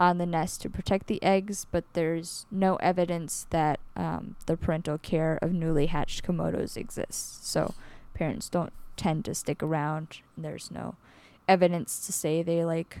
[0.00, 4.98] on the nest to protect the eggs, but there's no evidence that um, the parental
[4.98, 7.46] care of newly hatched komodos exists.
[7.48, 7.74] So
[8.14, 10.96] parents don't tend to stick around, and there's no
[11.48, 13.00] evidence to say they like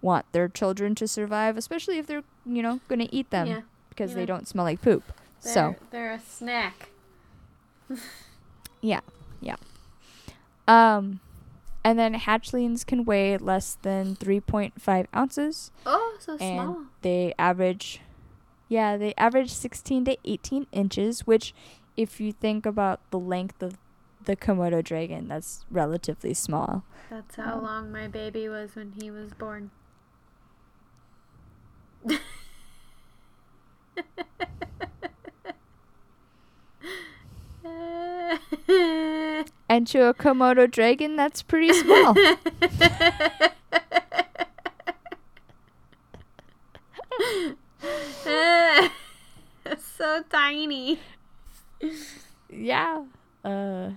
[0.00, 3.60] want their children to survive, especially if they're you know gonna eat them yeah.
[3.88, 4.16] because yeah.
[4.16, 5.02] they don't smell like poop.
[5.42, 6.90] They're, so they're a snack.
[10.68, 11.20] Um,
[11.84, 15.70] and then hatchlings can weigh less than 3.5 ounces.
[15.84, 16.78] Oh, so And small.
[17.02, 18.00] They average,
[18.68, 21.54] yeah, they average 16 to 18 inches, which,
[21.96, 23.78] if you think about the length of
[24.24, 26.82] the Komodo dragon, that's relatively small.
[27.08, 29.70] That's how um, long my baby was when he was born.
[39.68, 42.14] And to a Komodo dragon, that's pretty small.
[49.78, 51.00] so tiny.
[52.50, 53.04] yeah.
[53.44, 53.90] Uh,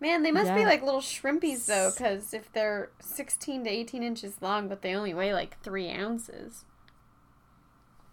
[0.00, 4.42] Man, they must be like little shrimpies though, because if they're 16 to 18 inches
[4.42, 6.64] long, but they only weigh like three ounces.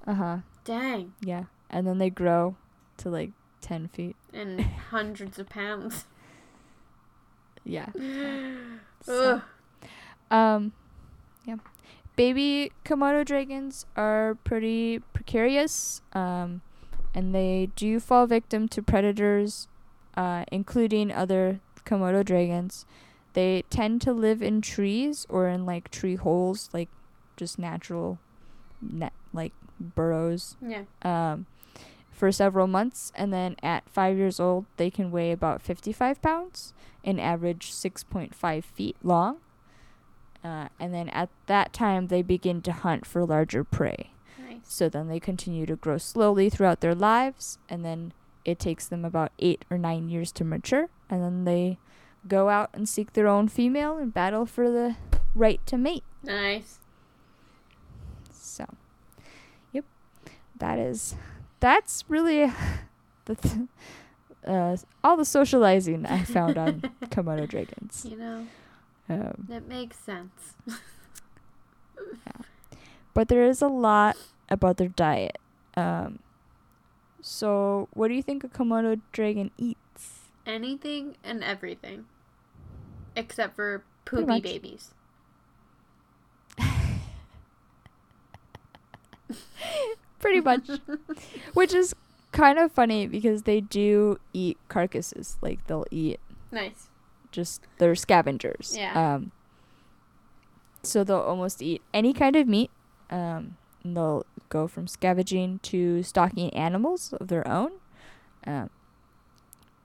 [0.08, 0.38] uh huh.
[0.64, 1.14] Dang.
[1.22, 1.44] Yeah.
[1.70, 2.56] And then they grow
[2.98, 3.32] to like
[3.64, 4.16] 10 feet.
[4.32, 6.06] And hundreds of pounds.
[7.64, 7.88] Yeah.
[9.02, 9.42] So-
[9.82, 9.88] Ugh.
[10.32, 10.72] Um,
[11.46, 11.58] yeah.
[12.16, 16.62] Baby Komodo dragons are pretty precarious, um,
[17.14, 19.68] and they do fall victim to predators,
[20.16, 22.86] uh, including other Komodo dragons.
[23.34, 26.90] They tend to live in trees or in like tree holes, like
[27.36, 28.20] just natural,
[28.82, 30.84] net like burrows Yeah.
[31.02, 31.46] um,
[32.24, 36.74] for several months, and then at five years old, they can weigh about 55 pounds
[37.04, 39.40] and average 6.5 feet long.
[40.42, 44.12] Uh, and then at that time, they begin to hunt for larger prey.
[44.40, 44.60] Nice.
[44.64, 48.14] So then they continue to grow slowly throughout their lives, and then
[48.46, 51.78] it takes them about eight or nine years to mature, and then they
[52.26, 54.96] go out and seek their own female and battle for the
[55.36, 56.06] right to mate.
[56.24, 56.80] Nice.
[58.32, 58.66] So,
[59.74, 59.84] yep,
[60.58, 61.18] that is
[61.64, 62.52] that's really
[63.26, 63.56] the th-
[64.46, 68.04] uh, all the socializing I found on Komodo dragons.
[68.04, 68.48] You know,
[69.08, 70.56] Um, that makes sense.
[73.14, 74.18] but there is a lot
[74.50, 75.38] about their diet.
[75.78, 76.20] Um,
[77.22, 80.28] so, what do you think a Komodo dragon eats?
[80.46, 82.06] Anything and everything.
[83.16, 84.92] Except for poopy babies.
[90.24, 90.68] Pretty much,
[91.54, 91.94] which is
[92.32, 95.38] kind of funny because they do eat carcasses.
[95.42, 96.20] Like they'll eat
[96.52, 96.90] Nice.
[97.32, 98.74] just they're scavengers.
[98.78, 99.16] Yeah.
[99.16, 99.32] Um,
[100.82, 102.72] so they'll almost eat any kind of meat.
[103.10, 107.72] Um, and they'll go from scavenging to stalking animals of their own.
[108.48, 108.70] Um,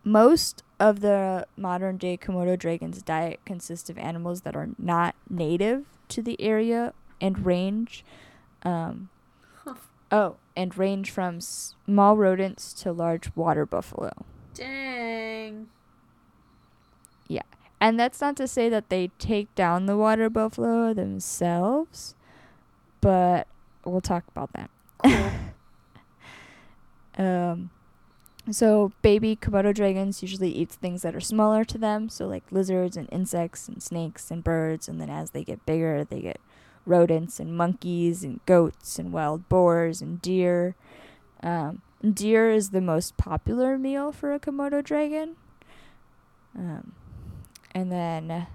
[0.04, 5.84] most of the modern day Komodo dragon's diet consists of animals that are not native
[6.08, 8.04] to the area and range.
[8.62, 9.10] Um.
[10.10, 14.12] Oh, and range from small rodents to large water buffalo.
[14.54, 15.68] Dang.
[17.28, 17.42] Yeah.
[17.80, 22.14] And that's not to say that they take down the water buffalo themselves,
[23.00, 23.46] but
[23.84, 24.70] we'll talk about that.
[25.04, 25.30] Cool.
[27.18, 27.70] Um,
[28.50, 32.96] so baby Komodo dragons usually eat things that are smaller to them, so like lizards
[32.96, 34.88] and insects and snakes and birds.
[34.88, 36.40] And then as they get bigger, they get
[36.88, 40.74] rodents and monkeys and goats and wild boars and deer.
[41.42, 45.36] Um, deer is the most popular meal for a Komodo dragon.
[46.56, 46.92] Um,
[47.72, 48.46] and then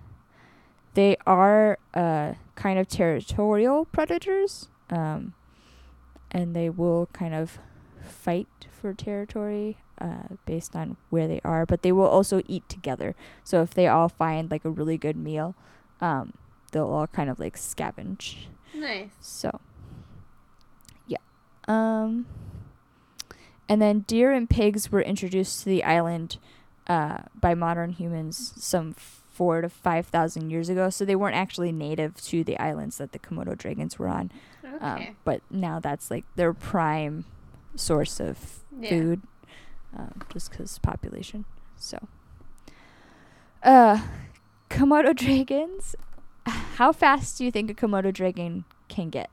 [0.94, 4.68] they are uh, kind of territorial predators.
[4.90, 5.34] Um,
[6.32, 7.60] and they will kind of
[8.02, 13.16] fight for territory uh, based on where they are, but they will also eat together.
[13.44, 15.56] So if they all find like a really good meal,
[16.02, 16.34] um,
[16.74, 18.48] they'll all kind of like scavenge.
[18.76, 19.12] Nice.
[19.22, 19.62] So,
[21.08, 21.18] yeah.
[21.68, 22.26] Um,
[23.70, 26.38] and then deer and pigs were introduced to the island
[26.88, 30.90] uh, by modern humans some four to five thousand years ago.
[30.90, 34.32] So they weren't actually native to the islands that the Komodo dragons were on.
[34.66, 34.78] Okay.
[34.86, 37.26] Um, but now that's like their prime
[37.76, 38.90] source of Yeah.
[38.90, 39.22] food,
[39.98, 41.46] um, just because population.
[41.78, 41.98] So,
[43.64, 44.02] uh,
[44.70, 45.96] Komodo dragons.
[46.74, 49.30] How fast do you think a Komodo dragon can get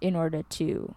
[0.00, 0.94] in order to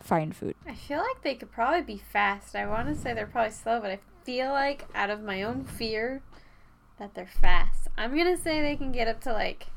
[0.00, 0.54] find food?
[0.66, 2.54] I feel like they could probably be fast.
[2.54, 5.64] I want to say they're probably slow, but I feel like out of my own
[5.64, 6.22] fear
[6.98, 7.88] that they're fast.
[7.96, 9.68] I'm going to say they can get up to like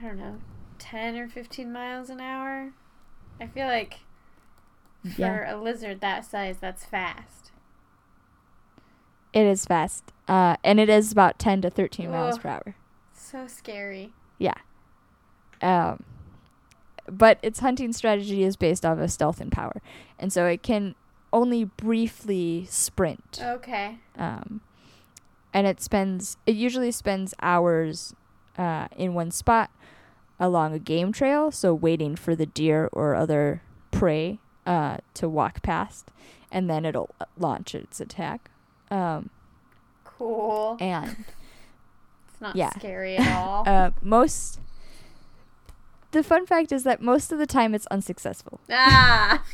[0.00, 0.38] I don't know,
[0.78, 2.70] 10 or 15 miles an hour.
[3.40, 4.00] I feel like
[5.02, 5.54] for Yeah.
[5.54, 7.50] a lizard that size that's fast.
[9.32, 12.74] It is fast, uh, and it is about ten to thirteen miles per hour.
[13.30, 14.12] So scary.
[14.38, 14.54] Yeah.
[15.60, 16.02] Um,
[17.10, 19.82] but its hunting strategy is based off of stealth and power,
[20.18, 20.94] and so it can
[21.32, 23.40] only briefly sprint.
[23.42, 23.98] Okay.
[24.16, 24.60] Um,
[25.52, 28.14] and it spends it usually spends hours
[28.56, 29.70] uh, in one spot
[30.40, 35.62] along a game trail, so waiting for the deer or other prey uh, to walk
[35.62, 36.10] past,
[36.50, 38.50] and then it'll uh, launch its attack.
[38.90, 39.28] Um,
[40.04, 40.76] Cool.
[40.80, 41.24] and
[42.38, 42.70] It's not yeah.
[42.70, 43.64] scary at all.
[43.66, 44.60] uh, most
[46.12, 48.60] the fun fact is that most of the time it's unsuccessful.
[48.70, 49.42] ah.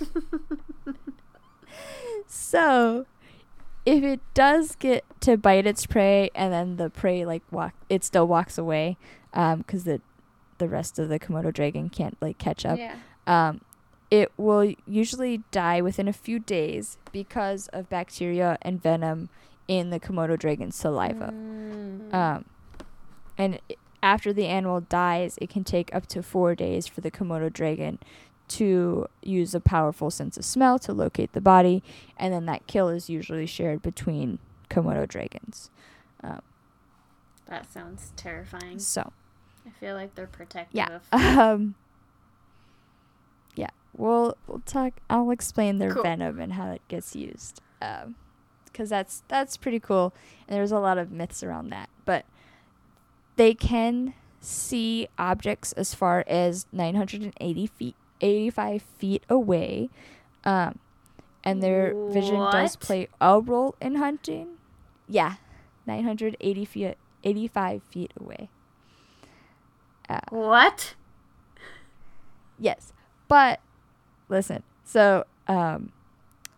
[2.26, 3.06] So,
[3.84, 8.02] if it does get to bite its prey and then the prey like walk, it
[8.04, 8.96] still walks away,
[9.32, 10.00] um, because the
[10.58, 12.78] the rest of the Komodo dragon can't like catch up.
[12.78, 12.96] yeah.
[13.26, 13.60] Um,
[14.10, 19.28] it will usually die within a few days because of bacteria and venom
[19.66, 21.32] in the Komodo dragon's saliva.
[21.32, 22.14] Mm.
[22.14, 22.44] Um,
[23.38, 23.58] and
[24.02, 27.98] after the animal dies, it can take up to four days for the Komodo dragon
[28.46, 31.82] to use a powerful sense of smell to locate the body,
[32.18, 35.70] and then that kill is usually shared between Komodo dragons.
[36.22, 36.42] Um,
[37.48, 38.78] that sounds terrifying.
[38.78, 39.12] so,
[39.66, 40.98] I feel like they're protective yeah,
[41.52, 41.74] um,
[43.56, 44.94] yeah, we'll we'll talk.
[45.08, 46.02] I'll explain their Cool.
[46.02, 47.62] venom and how it gets used,
[48.66, 50.12] because that's that's pretty cool,
[50.46, 51.88] and there's a lot of myths around that.
[52.04, 52.26] But
[53.36, 59.88] they can see objects as far as 980 feet, 85 feet away,
[60.44, 60.78] um,
[61.42, 64.56] and their vision does play a role in hunting.
[65.08, 65.34] Yeah,
[65.86, 68.48] 980 feet, 85 feet away.
[70.08, 70.94] Uh, What?
[72.58, 72.92] Yes.
[73.28, 73.60] But
[74.28, 75.92] listen, so um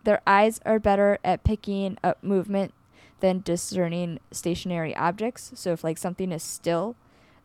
[0.03, 2.73] their eyes are better at picking up movement
[3.19, 5.51] than discerning stationary objects.
[5.55, 6.95] So if like something is still,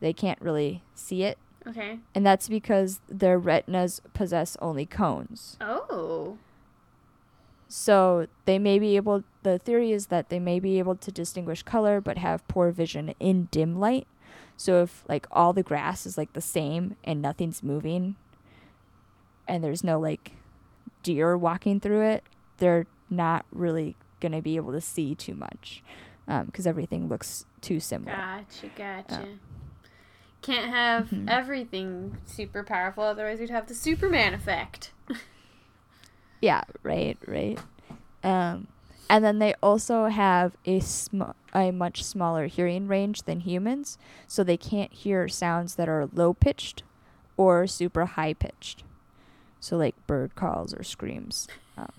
[0.00, 1.38] they can't really see it.
[1.66, 1.98] Okay.
[2.14, 5.56] And that's because their retinas possess only cones.
[5.60, 6.38] Oh.
[7.68, 11.62] So they may be able the theory is that they may be able to distinguish
[11.62, 14.06] color but have poor vision in dim light.
[14.56, 18.16] So if like all the grass is like the same and nothing's moving
[19.48, 20.32] and there's no like
[21.02, 22.24] deer walking through it,
[22.58, 25.82] they're not really going to be able to see too much
[26.46, 28.16] because everything looks too similar.
[28.16, 29.28] Gotcha, gotcha.
[30.40, 31.28] Can't have Mhm.
[31.28, 34.92] everything super powerful, otherwise we'd have the Superman effect.
[36.40, 37.56] Yeah, right, right.
[38.24, 38.66] Um,
[39.08, 41.22] and then they also have a sm-
[41.54, 43.96] a much smaller hearing range than humans,
[44.26, 46.82] so they can't hear sounds that are low pitched
[47.36, 48.82] or super high pitched.
[49.60, 51.46] So like bird calls or screams,
[51.76, 51.92] um,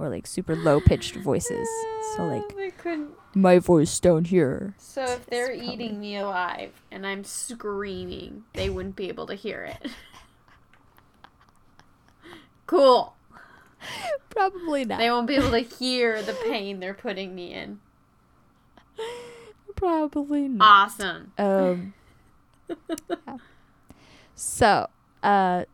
[0.00, 1.68] or like super low pitched voices.
[2.16, 3.10] So like they couldn't.
[3.34, 4.74] my voice down here.
[4.78, 9.34] So if they're probably- eating me alive and I'm screaming, they wouldn't be able to
[9.34, 9.90] hear it.
[12.66, 13.14] cool.
[14.30, 14.98] Probably not.
[14.98, 17.80] They won't be able to hear the pain they're putting me in.
[19.74, 20.90] Probably not.
[20.90, 21.32] Awesome.
[21.38, 21.94] Um,
[23.08, 23.36] yeah.
[24.34, 24.88] So,
[25.22, 25.64] uh,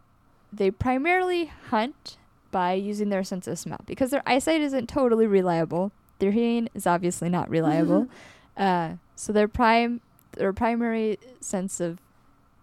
[0.52, 2.16] they primarily hunt
[2.56, 5.92] by using their sense of smell because their eyesight isn't totally reliable.
[6.20, 8.08] Their hearing is obviously not reliable.
[8.56, 10.00] uh, so their prime,
[10.38, 11.98] their primary sense of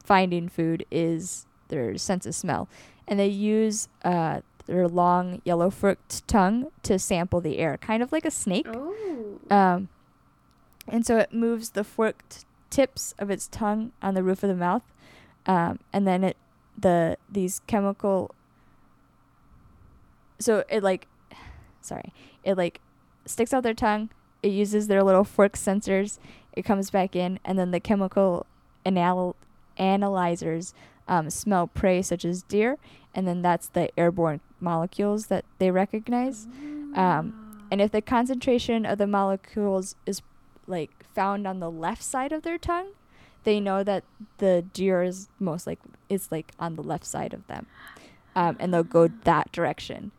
[0.03, 2.67] finding food is their sense of smell,
[3.07, 8.11] and they use uh, their long yellow forked tongue to sample the air, kind of
[8.11, 8.65] like a snake.
[8.75, 9.39] Ooh.
[9.51, 9.89] Um,
[10.87, 14.55] and so it moves the forked tips of its tongue on the roof of the
[14.55, 14.91] mouth,
[15.45, 16.37] um, and then it
[16.75, 18.33] the these chemical.
[20.43, 21.07] So it like,
[21.81, 22.13] sorry,
[22.43, 22.81] it like
[23.25, 24.09] sticks out their tongue.
[24.41, 26.19] It uses their little fork sensors.
[26.51, 28.45] It comes back in, and then the chemical
[28.85, 29.35] anal-
[29.77, 30.73] analyzers
[31.07, 32.77] um, smell prey such as deer,
[33.15, 36.45] and then that's the airborne molecules that they recognize.
[36.95, 40.21] Um, and if the concentration of the molecules is
[40.67, 42.91] like found on the left side of their tongue,
[43.43, 44.03] they know that
[44.37, 47.65] the deer is most like is like on the left side of them,
[48.35, 50.11] um, and they'll go that direction.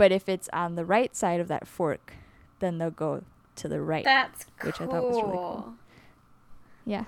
[0.00, 2.14] But if it's on the right side of that fork,
[2.58, 3.22] then they'll go
[3.56, 4.02] to the right.
[4.02, 4.68] That's cool.
[4.68, 5.74] Which I thought was really cool.
[6.86, 7.04] yeah.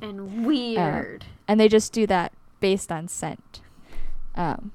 [0.00, 1.24] And weird.
[1.48, 3.60] and they just do that based on scent.
[4.36, 4.70] Um,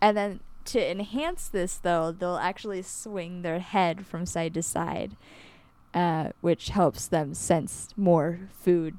[0.00, 5.16] and then to enhance this, though, they'll actually swing their head from side to side,
[5.92, 8.96] uh, which helps them sense more food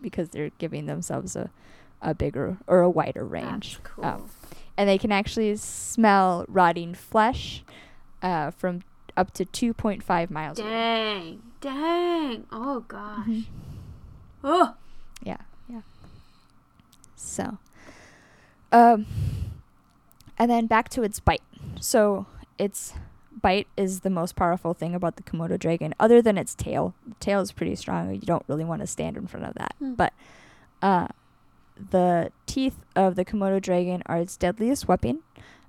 [0.00, 1.50] because they're giving themselves a,
[2.00, 3.78] a bigger or a wider range.
[3.82, 4.04] That's cool.
[4.06, 4.30] Um,
[4.80, 7.62] and they can actually smell rotting flesh
[8.22, 8.80] uh, from
[9.14, 10.68] up to 2.5 miles away.
[10.70, 11.42] dang.
[11.60, 12.46] Dang.
[12.50, 13.26] Oh gosh.
[13.26, 13.44] Mhm.
[14.42, 14.74] Oh.
[15.22, 15.36] Yeah,
[15.68, 15.82] yeah.
[17.14, 17.58] So,
[18.72, 19.04] um,
[20.38, 21.42] and then back to its bite.
[21.78, 22.24] So
[22.56, 22.94] its
[23.42, 26.94] bite is the most powerful thing about the Komodo dragon, other than its tail.
[27.06, 28.14] The tail is pretty strong.
[28.14, 29.74] You don't really want to stand in front of that.
[29.78, 29.92] Hmm.
[29.92, 30.14] But,
[30.80, 31.08] uh,
[31.90, 35.20] the teeth of the Komodo dragon are its deadliest weapon.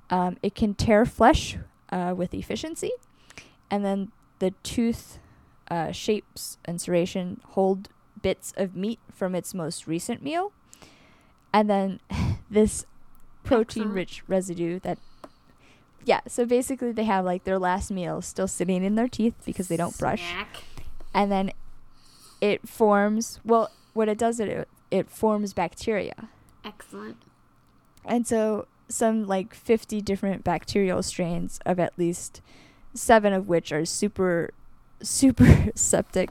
[0.09, 1.57] Um, it can tear flesh
[1.91, 2.91] uh, with efficiency,
[3.69, 5.19] and then the tooth
[5.69, 7.89] uh, shapes and serration hold
[8.21, 10.51] bits of meat from its most recent meal,
[11.53, 11.99] and then
[12.49, 12.85] this
[13.43, 14.97] protein-rich residue that.
[16.03, 19.67] Yeah, so basically they have like their last meal still sitting in their teeth because
[19.67, 20.63] they don't brush Snack.
[21.13, 21.51] and then
[22.41, 26.29] it forms well what it does is it it forms bacteria
[26.63, 27.17] Excellent.
[28.05, 32.41] and so some like 50 different bacterial strains of at least
[32.93, 34.51] seven of which are super
[35.01, 36.29] super septic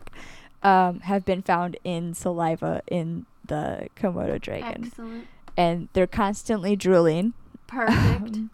[0.62, 5.26] um, have been found in saliva in the komodo dragon Excellent.
[5.56, 7.32] and they're constantly drooling
[7.66, 7.96] Perfect.
[8.36, 8.50] Um,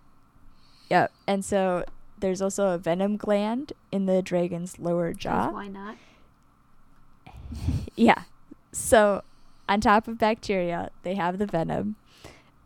[0.90, 1.84] yep and so
[2.18, 5.96] there's also a venom gland in the dragon's lower jaw Why not?
[7.96, 8.24] Yeah.
[8.74, 9.22] So,
[9.68, 11.96] on top of bacteria, they have the venom,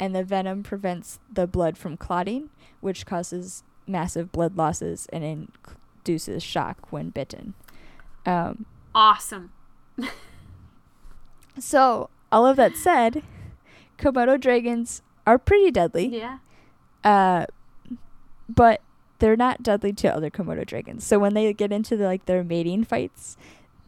[0.01, 2.51] and the venom prevents the blood from clotting,
[2.81, 5.23] which causes massive blood losses and
[6.05, 7.55] induces shock when bitten.
[8.27, 9.53] Um, Awesome.
[11.59, 13.23] so, all of that said,
[13.99, 16.39] Komodo dragons are pretty deadly, Yeah.
[17.05, 17.47] uh,
[18.49, 18.81] but
[19.19, 21.05] they're not deadly to other Komodo dragons.
[21.05, 23.37] So when they get into the, like their mating fights,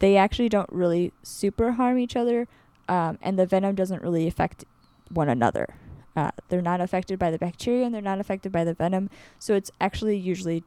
[0.01, 2.49] they actually don't really super harm each other,
[2.89, 4.65] um, and the venom doesn't really affect
[5.09, 5.75] one another.
[6.17, 9.09] Uh, they're not affected by the bacteria, and they're not affected by the venom.
[9.39, 10.65] So it's actually usually,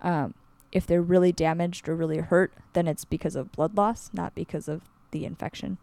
[0.00, 0.34] um,
[0.72, 4.68] if they're really damaged or really hurt, then it's because of blood loss, not because
[4.68, 5.78] of the infection.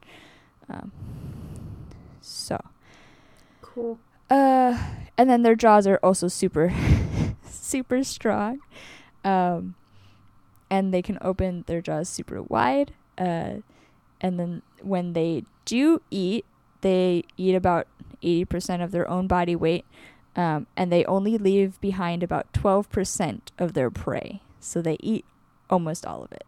[0.70, 0.92] Um,
[2.22, 2.60] so.
[3.62, 4.00] Cool.
[4.30, 4.78] Uh,
[5.18, 6.74] and then their jaws are also super,
[7.44, 8.60] super strong.
[9.24, 9.76] Um,
[10.70, 12.94] and they can open their jaws super wide.
[13.18, 13.56] Uh,
[14.22, 16.46] and then when they do eat,
[16.82, 17.88] they eat about
[18.24, 19.86] 80% of their own body weight.
[20.36, 24.42] Um, and they only leave behind about 12% of their prey.
[24.60, 25.26] So they eat
[25.70, 26.46] almost all of it.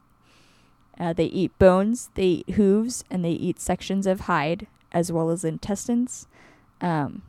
[0.99, 5.29] Uh, they eat bones, they eat hooves, and they eat sections of hide as well
[5.29, 6.27] as intestines.
[6.79, 7.23] Um,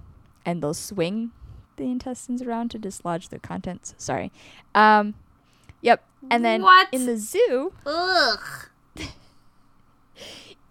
[0.45, 1.31] and they'll swing
[1.77, 3.95] the intestines around to dislodge their contents.
[3.97, 4.31] Sorry.
[4.75, 5.15] Um,
[5.83, 6.03] yep.
[6.31, 6.89] And then What?
[6.93, 8.39] in the zoo, Ugh.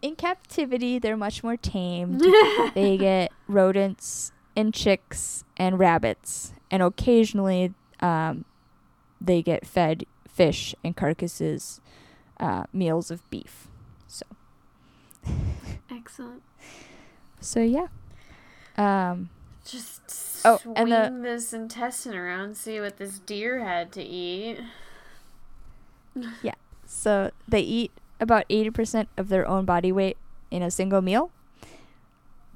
[0.02, 2.22] in captivity, they're much more tamed.
[2.74, 8.46] they get rodents and chicks and rabbits, and occasionally um,
[9.20, 11.82] they get fed fish and carcasses,
[12.40, 13.68] uh, meals of beef.
[14.08, 14.26] So,
[15.92, 16.42] Excellent.
[17.40, 17.88] so yeah.
[18.78, 19.30] Um,
[19.66, 20.02] Just
[20.44, 24.60] Oh, swing and the- this intestine around, see what this deer had to eat.
[26.92, 30.18] So they eat about 80% of their own body weight
[30.52, 31.32] in a single meal,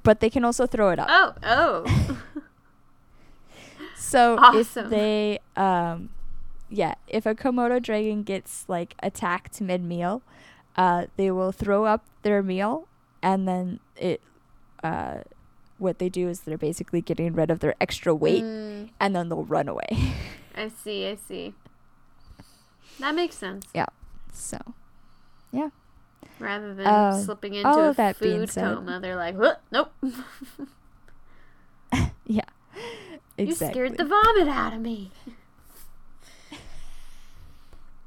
[0.02, 1.08] but they can also throw it up.
[1.10, 2.22] Oh, oh.
[3.96, 4.84] so awesome.
[4.84, 6.10] if they, um,
[6.68, 10.22] yeah, if a Komodo dragon gets like attacked mid meal,
[10.76, 12.86] uh, they will throw up their meal
[13.22, 14.20] and then it,
[14.84, 15.20] uh,
[15.78, 19.30] what they do is they're basically getting rid of their extra weight Mm, and then
[19.30, 19.88] they'll run away.
[20.54, 21.54] I see, I see.
[23.00, 23.66] That makes sense.
[23.74, 23.86] Yeah.
[24.32, 24.58] So,
[25.52, 25.68] yeah.
[26.38, 29.36] Rather than Um, slipping into all a of that being food said- coma, they're like,
[29.70, 29.92] nope.
[32.26, 32.42] yeah.
[33.38, 35.10] You scared the vomit out of me.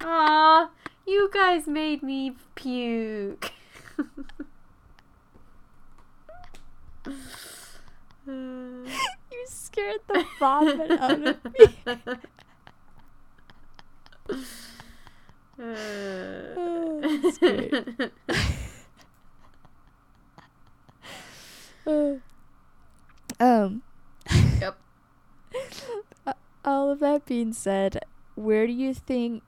[0.01, 0.69] Aw,
[1.05, 3.51] you guys made me puke.
[8.27, 8.85] you
[9.47, 11.21] scared the vomit out of
[14.39, 14.45] me.
[15.61, 17.73] Oh, that's great.
[23.39, 23.83] Um.
[24.59, 24.77] Yep.
[26.27, 26.33] All
[26.65, 28.03] all of that being said,
[28.35, 29.43] where do you think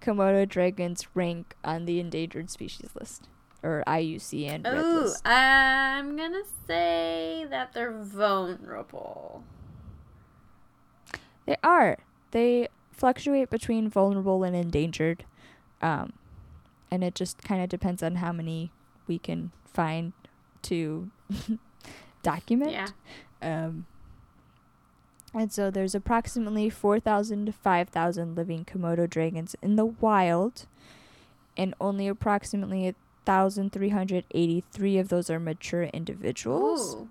[0.00, 3.28] Komodo dragons rank on the endangered species list
[3.62, 5.26] or IUCN red Ooh, list?
[5.26, 9.44] I'm gonna say that they're vulnerable.
[11.46, 11.98] They are.
[12.30, 15.24] They fluctuate between vulnerable and endangered.
[15.80, 16.12] Um,
[16.90, 18.70] and it just kind of depends on how many
[19.06, 20.12] we can find
[20.62, 21.10] to
[22.22, 22.72] document.
[22.72, 22.88] Yeah.
[23.40, 23.86] Um,
[25.34, 30.66] and so there's approximately 4,000 to 5,000 living Komodo dragons in the wild,
[31.56, 36.94] and only approximately 1,383 of those are mature individuals.
[36.94, 37.08] Ooh.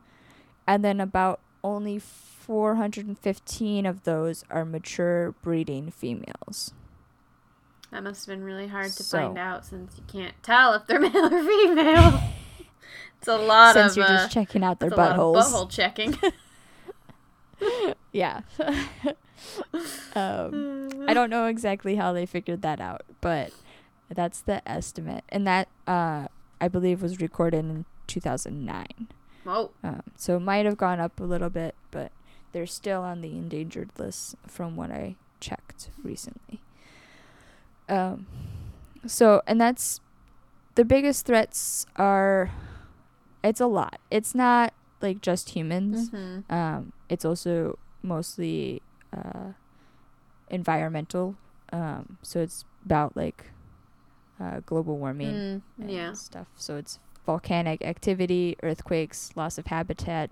[0.66, 6.74] And then about only 415 of those are mature breeding females.
[7.92, 10.86] That must have been really hard to So- find out since you can't tell if
[10.88, 12.20] they're male or female.
[13.18, 15.18] it's a lot Since of you're uh, just checking out their it's a lot of
[15.18, 15.44] buttholes.
[15.44, 16.18] butthole checking.
[18.12, 18.42] Yeah.
[20.16, 23.52] um, I don't know exactly how they figured that out, but
[24.10, 25.24] that's the estimate.
[25.30, 26.28] And that, uh,
[26.60, 29.08] I believe, was recorded in 2009.
[29.44, 29.72] Whoa.
[29.84, 32.12] Um, so it might have gone up a little bit, but
[32.52, 36.62] they're still on the endangered list from what I checked recently.
[37.90, 38.28] Um,
[39.06, 40.02] so, and that's
[40.76, 42.52] the biggest threats are.
[43.44, 44.00] It's a lot.
[44.12, 46.10] It's not like just humans.
[46.10, 46.52] Mm-hmm.
[46.54, 48.82] Um, it's also mostly
[49.16, 49.52] uh,
[50.50, 51.36] environmental.
[51.72, 53.52] Um, so it's about like
[54.40, 56.14] uh, global warming Mm, and yeah.
[56.14, 56.48] stuff.
[56.56, 60.32] So it's volcanic activity, earthquakes, loss of habitat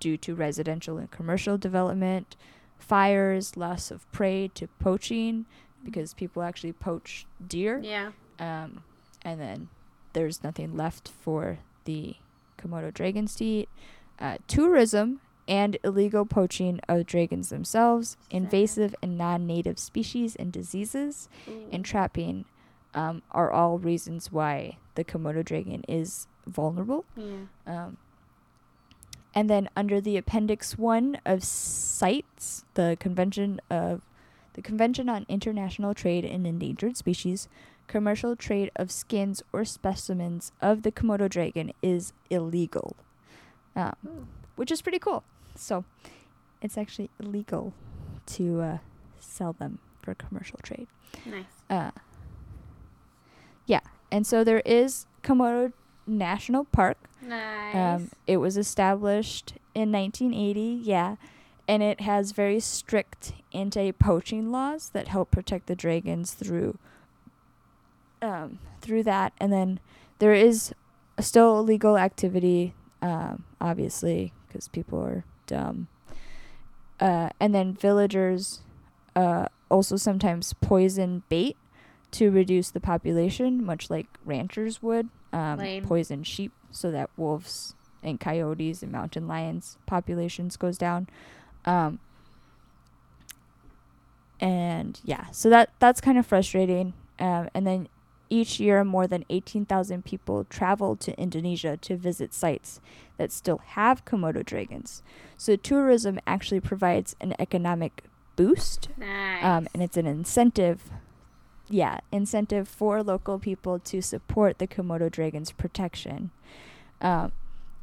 [0.00, 2.36] due to residential and commercial development,
[2.78, 5.44] fires, loss of prey to poaching
[5.84, 7.80] because people actually poach deer.
[7.82, 8.10] Yeah.
[8.38, 8.82] Um,
[9.22, 9.68] and then
[10.12, 12.14] there's nothing left for the
[12.58, 13.68] Komodo dragons to eat.
[14.18, 21.28] Uh, tourism and illegal poaching of dragons themselves, invasive and non native species and diseases,
[21.48, 21.68] Ooh.
[21.72, 22.44] and trapping
[22.94, 27.04] um, are all reasons why the Komodo dragon is vulnerable.
[27.16, 27.46] yeah.
[27.66, 27.96] Um,
[29.32, 34.02] and then under the Appendix One of CITES, the Convention of
[34.60, 37.48] the Convention on International Trade in Endangered Species,
[37.86, 42.94] commercial trade of skins or specimens of the Komodo dragon is illegal,
[43.74, 45.24] um, which is pretty cool.
[45.56, 45.86] So,
[46.60, 47.72] it's actually illegal
[48.26, 48.78] to uh,
[49.18, 50.88] sell them for commercial trade.
[51.24, 51.44] Nice.
[51.70, 51.92] Uh,
[53.64, 53.80] yeah,
[54.12, 55.72] and so there is Komodo
[56.06, 56.98] National Park.
[57.22, 57.74] Nice.
[57.74, 61.16] Um, it was established in 1980, yeah,
[61.70, 66.76] and it has very strict anti-poaching laws that help protect the dragons through
[68.20, 69.32] um, through that.
[69.38, 69.78] And then
[70.18, 70.74] there is
[71.20, 75.86] still illegal activity, um, obviously, because people are dumb.
[76.98, 78.62] Uh, and then villagers
[79.14, 81.56] uh, also sometimes poison bait
[82.10, 85.08] to reduce the population, much like ranchers would.
[85.32, 91.06] Um, poison sheep so that wolves and coyotes and mountain lions populations goes down.
[91.64, 91.98] Um,
[94.40, 96.94] and yeah, so that that's kind of frustrating.
[97.18, 97.88] Um, and then
[98.30, 102.80] each year, more than 18,000 people travel to Indonesia to visit sites
[103.18, 105.02] that still have Komodo dragons.
[105.36, 108.04] So tourism actually provides an economic
[108.40, 109.44] boost nice.
[109.44, 110.90] um, and it's an incentive
[111.68, 116.30] yeah incentive for local people to support the komodo dragon's protection
[117.02, 117.32] um,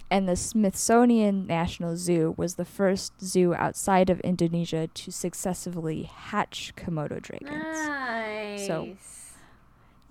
[0.10, 6.74] and the smithsonian national zoo was the first zoo outside of indonesia to successfully hatch
[6.76, 7.88] komodo dragons.
[7.88, 8.68] Nice.
[8.68, 8.96] So-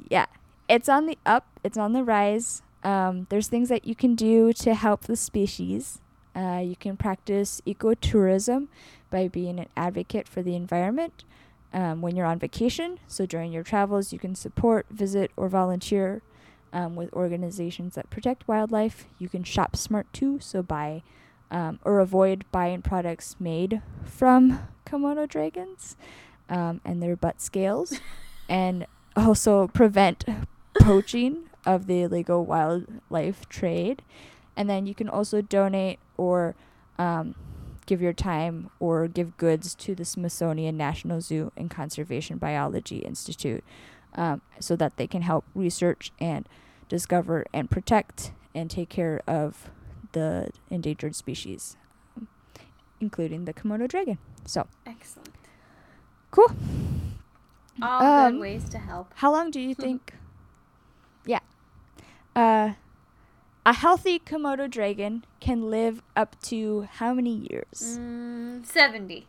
[0.09, 0.27] yeah
[0.69, 2.63] it's on the up it's on the rise.
[2.83, 6.01] Um, there's things that you can do to help the species.
[6.37, 8.69] Uh, you can practice ecotourism
[9.11, 11.25] by being an advocate for the environment
[11.73, 12.99] um, when you're on vacation.
[13.09, 16.23] So during your travels you can support visit or volunteer
[16.77, 21.03] um, with organizations that protect wildlife you can shop smart too so buy
[21.51, 25.97] um, or avoid buying products made from komodo dragons
[26.49, 28.01] um, and their butt scales
[28.49, 30.25] and also prevent
[30.81, 34.03] poaching of the illegal wildlife trade.
[34.57, 36.55] And then you can also donate or
[36.99, 37.35] um,
[37.85, 43.65] give your time or give goods to the Smithsonian National Zoo and Conservation Biology Institute
[44.15, 46.49] um, so that they can help research and
[46.89, 49.71] discover and protect and take care of
[50.13, 51.77] the endangered species,
[53.01, 54.19] including the Komodo dragon.
[54.45, 55.35] So, Excellent.
[56.31, 56.51] Cool.
[57.83, 59.13] All Um, good ways to help.
[59.17, 60.15] How long do you think?
[61.27, 61.41] yeah.
[62.35, 62.73] Uh,
[63.65, 67.99] a healthy Komodo dragon can live up to how many years?
[67.99, 69.27] Mm, 70.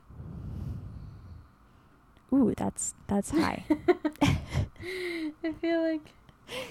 [2.33, 3.63] Ooh, that's that's high.
[4.21, 6.11] I feel like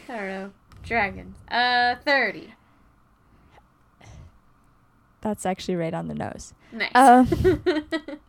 [0.09, 0.51] I don't know.
[0.87, 1.37] Dragons.
[1.51, 2.55] Uh, thirty.
[5.21, 6.55] that's actually right on the nose.
[6.73, 6.91] Nice.
[6.95, 7.27] Um,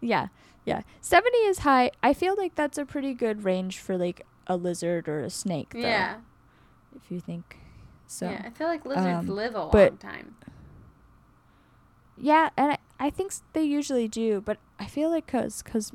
[0.00, 0.28] Yeah,
[0.64, 0.82] yeah.
[1.00, 1.90] 70 is high.
[2.02, 5.70] I feel like that's a pretty good range for like a lizard or a snake,
[5.72, 6.16] though, yeah.
[6.96, 7.58] if you think
[8.06, 8.30] so.
[8.30, 8.42] Yeah.
[8.46, 10.36] I feel like lizards um, live a long but- time.
[12.22, 15.90] Yeah, and I, I think they usually do, but I feel like cause, cause,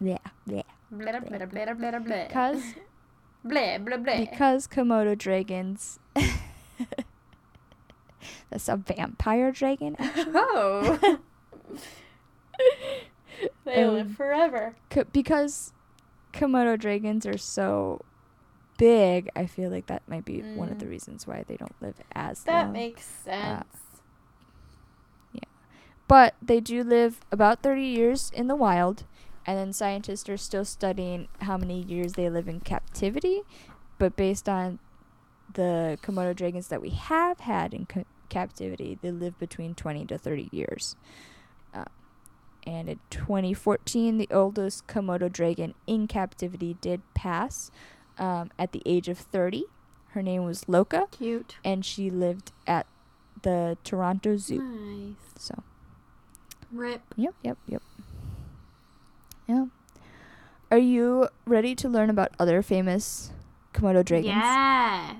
[0.00, 1.12] yeah, yeah, Blah
[3.44, 5.98] blah blah blah because Komodo dragons.
[8.50, 9.96] That's a vampire dragon.
[9.98, 10.32] actually.
[10.34, 11.18] oh.
[13.64, 14.74] they live Um, forever.
[14.90, 15.72] Co- because
[16.32, 18.00] Komodo dragons are so
[18.78, 20.90] big, I feel like that might be one of the Mm.
[20.90, 22.72] reasons why they don't live as That long.
[22.72, 23.76] makes sense.
[25.32, 25.40] Yeah.
[26.06, 29.04] But they do live about 30 years in the wild,
[29.48, 33.40] and then scientists are still studying how many years they live in captivity.
[33.98, 34.78] But based on
[35.54, 40.18] the Komodo dragons that we have had in ca- captivity, they live between 20 to
[40.18, 40.96] 30 years.
[41.72, 41.86] Uh,
[42.66, 47.70] and in 2014, the oldest Komodo dragon in captivity did pass
[48.18, 49.64] um, at the age of 30.
[50.08, 51.56] Her name was Loka, Cute.
[51.64, 52.86] and she lived at
[53.40, 54.60] the Toronto Zoo.
[54.60, 55.16] Nice.
[55.38, 55.62] So.
[56.70, 57.00] Rip.
[57.16, 57.82] Yep, yep, yep.
[59.48, 59.64] Yeah.
[60.70, 63.32] Are you ready to learn about other famous
[63.74, 64.34] Komodo dragons?
[64.36, 65.16] Yes.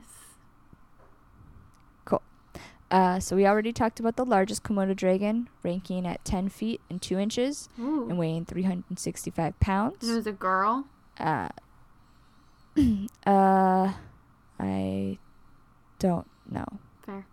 [2.91, 7.03] Uh, so we already talked about the largest Komodo dragon, ranking at 10 feet and
[7.03, 8.09] 2 inches Ooh.
[8.09, 10.09] and weighing 365 And it pounds.
[10.09, 10.87] was a girl.
[11.21, 11.49] Uh,
[13.27, 13.93] uh,
[14.59, 15.19] I
[15.99, 16.65] don't know.
[17.05, 17.27] Fair.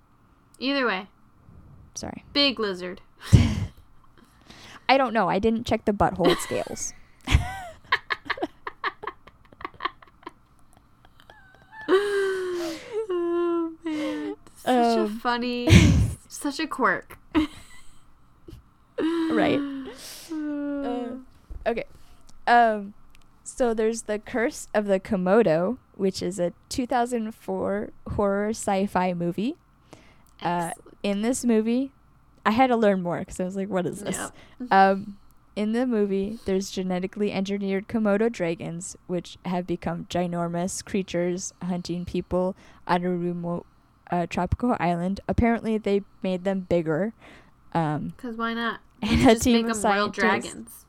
[0.60, 1.08] Either way,
[1.94, 2.26] Sorry.
[2.34, 3.00] big lizard.
[4.88, 5.30] I don't know.
[5.30, 6.94] I didn't check the butthole scales.
[11.90, 15.70] oh man, such a Um, funny,
[16.28, 17.18] such a quirk.
[19.00, 19.60] Right.
[20.86, 21.18] Uh,
[21.66, 21.86] okay.
[22.46, 22.94] Um,
[23.44, 29.56] so there's the Curse of the Komodo, which is a 2004 horror sci-fi movie.
[30.42, 30.72] Uh,
[31.02, 31.92] in this movie,
[32.46, 34.72] I had to learn more because I was like, "What is this?" Yep.
[34.72, 35.18] Um,
[35.56, 42.56] in the movie, there's genetically engineered Komodo dragons, which have become ginormous creatures hunting people
[42.86, 43.66] on a remote
[44.12, 45.22] uh, tropical island.
[45.28, 47.14] Apparently, they made them bigger.
[47.74, 48.80] Um, Cause why not?
[49.02, 50.18] and a team of scientists.
[50.18, 50.86] dragons.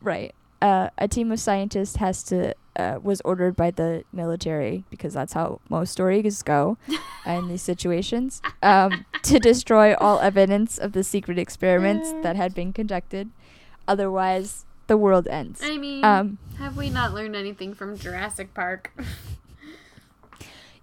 [0.00, 0.34] Right.
[0.64, 5.34] Uh, a team of scientists has to uh, was ordered by the military because that's
[5.34, 6.78] how most stories go
[7.26, 12.72] in these situations um, to destroy all evidence of the secret experiments that had been
[12.72, 13.28] conducted.
[13.86, 15.60] Otherwise, the world ends.
[15.62, 18.90] I mean, Um, have we not learned anything from Jurassic Park?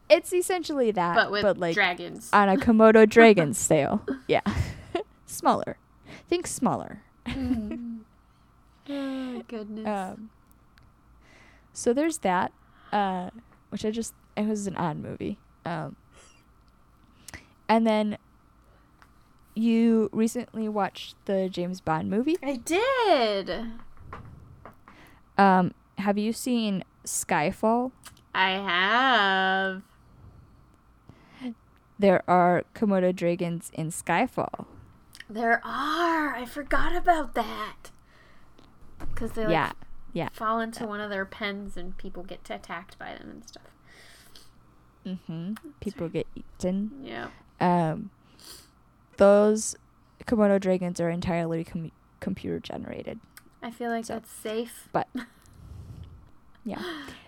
[0.09, 2.29] it's essentially that, but with like dragons.
[2.31, 4.05] on a Komodo dragon scale.
[4.27, 4.41] Yeah,
[5.25, 5.77] smaller.
[6.29, 7.01] Think smaller.
[8.91, 9.87] Oh, goodness.
[9.87, 10.29] Um,
[11.73, 12.51] so there's that,
[12.91, 13.29] uh,
[13.69, 15.39] which I just it was an odd movie.
[15.65, 15.95] Um,
[17.69, 18.17] and then
[19.55, 22.37] you recently watched the James Bond movie.
[22.41, 23.65] I did.
[25.37, 27.91] Um, have you seen Skyfall?
[28.33, 29.83] I have.
[31.99, 34.65] There are Komodo dragons in Skyfall.
[35.29, 36.35] There are.
[36.35, 37.90] I forgot about that.
[39.21, 39.71] Because they like yeah,
[40.13, 40.29] yeah.
[40.33, 43.63] fall into one of their pens and people get attacked by them and stuff.
[45.05, 45.53] Mm-hmm.
[45.79, 46.91] People get eaten.
[47.03, 47.27] Yeah.
[47.59, 48.09] Um,
[49.17, 49.75] those
[50.25, 53.19] Komodo dragons are entirely com- computer generated.
[53.61, 54.89] I feel like So- that's safe.
[54.91, 55.07] But
[56.65, 56.81] yeah,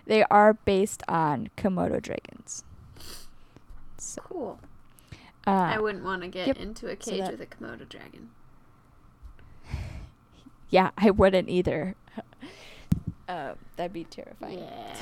[0.06, 2.64] they are based on Komodo dragons.
[3.98, 4.60] So, Cool.
[5.46, 6.56] uh, I wouldn't want to get yep.
[6.56, 8.30] into a So cage that- with a Komodo dragon.
[10.74, 11.94] Yeah, I wouldn't either.
[13.28, 14.58] uh, that'd be terrifying.
[14.58, 14.96] Yeah.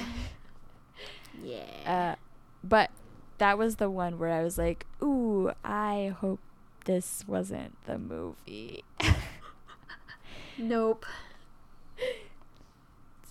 [1.42, 1.64] Yeah.
[1.86, 2.14] Uh,
[2.62, 2.90] but
[3.38, 6.38] that was the one where I was like, "Ooh, I hope
[6.84, 8.84] this wasn't the movie."
[10.58, 11.06] nope.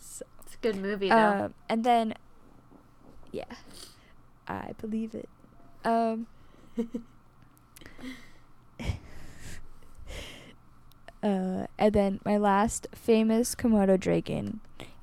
[0.01, 1.45] So, It's a good movie though.
[1.45, 2.15] um, and then,
[3.31, 3.45] yeah,
[4.47, 5.29] I believe it.
[5.85, 6.25] Um.
[11.23, 14.59] Uh, and then my last famous Komodo dragon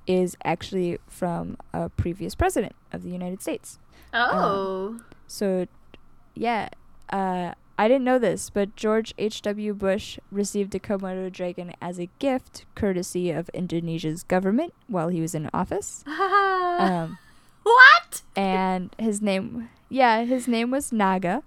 [0.07, 3.79] is actually from a previous president of the United States.
[4.15, 5.01] oh.
[5.27, 5.67] So,
[6.35, 6.71] yeah,
[7.11, 9.75] uh, I didn't know this, but George H.W.
[9.75, 15.35] Bush received a Komodo dragon as a gift courtesy of Indonesia's government while he was
[15.35, 16.05] in office.
[16.79, 17.19] Um,
[17.65, 18.23] what?
[18.37, 21.43] and his name, yeah, his name was Naga.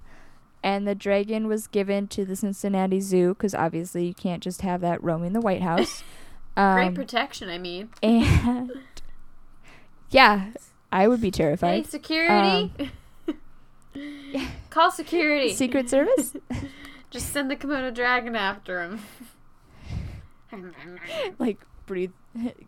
[0.64, 4.82] And the dragon was given to the Cincinnati Zoo because obviously you can't just have
[4.82, 6.04] that roaming the White House.
[6.56, 7.90] Great Um, protection, I mean.
[8.04, 8.72] and
[10.12, 10.52] yeah,
[10.92, 11.88] I would be Hey, terrified.
[11.88, 12.92] security.
[14.70, 15.54] Call security.
[15.54, 16.36] Secret Service?
[17.10, 19.00] Just send the Komodo dragon after him.
[21.40, 22.12] like breathe,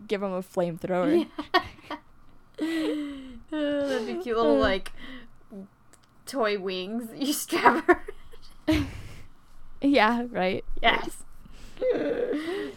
[0.07, 1.27] give him a flamethrower.
[2.61, 4.91] Oh, that'd be cute little like
[6.26, 8.86] toy wings you strap her.
[9.84, 10.63] Yeah, right.
[10.82, 11.24] Yes.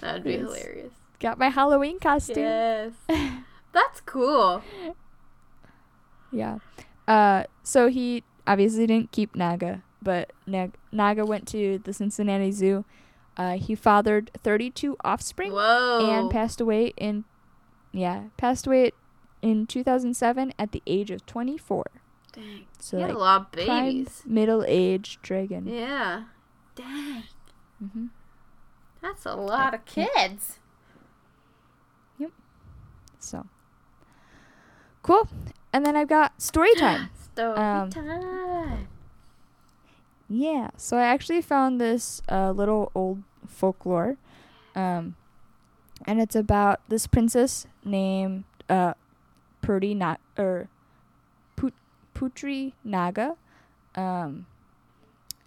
[0.01, 0.92] That'd be hilarious.
[1.20, 2.42] Got my Halloween costume.
[2.42, 2.92] Yes.
[3.72, 4.62] That's cool.
[6.32, 6.59] Yeah.
[7.07, 12.84] Uh, so he obviously didn't keep Naga, but Nag- Naga went to the Cincinnati Zoo.
[13.36, 16.09] Uh, he fathered 32 offspring Whoa.
[16.11, 17.24] and passed away in,
[17.92, 18.92] yeah, passed away
[19.42, 21.84] in 2007 at the age of 24.
[22.37, 22.66] Dang.
[22.78, 24.22] So he had like a lot of babies.
[24.26, 25.66] middle-aged dragon.
[25.66, 26.24] Yeah.
[26.76, 27.24] Dang.
[27.80, 28.07] hmm
[29.03, 30.59] That's a lot of kids.
[32.18, 32.30] Yep.
[33.18, 33.47] So
[35.03, 35.28] cool.
[35.72, 37.11] And then I've got story time.
[37.34, 38.89] Story Um, time.
[40.28, 44.16] Yeah, so I actually found this uh, little old folklore,
[44.74, 45.14] um,
[46.05, 48.95] and it's about this princess named uh,
[49.62, 50.68] Purdy Not or
[52.16, 53.36] Putri Naga,
[53.94, 54.46] um,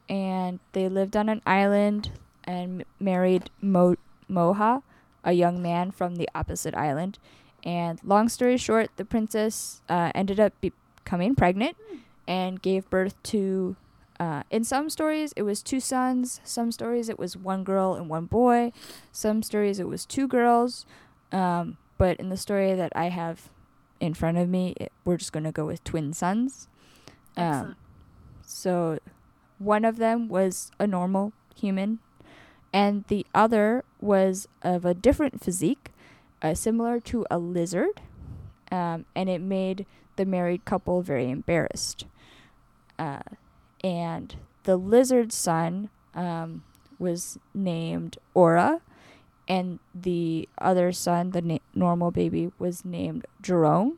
[0.07, 2.11] and they lived on an island
[2.43, 3.97] and married Mo-
[4.29, 4.83] Moha,
[5.23, 7.17] a young man from the opposite island.
[7.63, 11.75] And long story short, the princess uh, ended up becoming pregnant
[12.27, 13.75] and gave birth to
[14.19, 16.41] uh, in some stories, it was two sons.
[16.43, 18.73] Some stories, it was one girl and one boy.
[19.13, 20.85] Some stories, it was two girls.
[21.31, 23.49] Um, but in the story that I have
[23.99, 26.67] in front of me, it, we're just going to go with twin sons.
[27.37, 27.75] Um,
[28.41, 28.99] so
[29.57, 31.99] one of them was a normal human,
[32.73, 35.91] and the other was of a different physique,
[36.41, 38.01] uh, similar to a lizard.
[38.71, 39.85] Um, and it made
[40.15, 42.05] the married couple very embarrassed.
[42.99, 43.21] Uh,
[43.83, 46.63] and the lizard son um,
[46.99, 48.81] was named Aura,
[49.49, 53.97] and the other son, the na- normal baby, was named Jerome.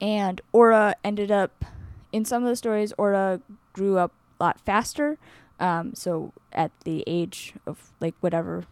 [0.00, 1.64] And Aura ended up,
[2.10, 3.40] in some of the stories, Aura
[3.72, 5.18] grew up a lot faster.
[5.60, 8.64] Um, so at the age of like whatever,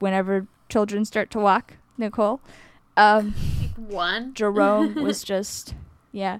[0.00, 2.40] whenever children start to walk, Nicole,
[2.96, 3.32] um,
[3.76, 4.34] One.
[4.34, 5.74] Jerome was just
[6.12, 6.38] yeah.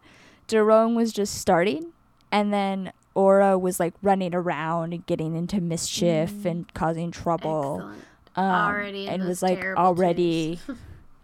[0.49, 1.93] Jerome was just starting
[2.31, 6.45] and then Aura was like running around and getting into mischief Mm.
[6.45, 7.91] and causing trouble.
[8.37, 10.61] Um, and was like already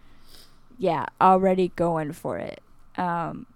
[0.78, 2.60] yeah, already going for it.
[2.96, 3.46] Um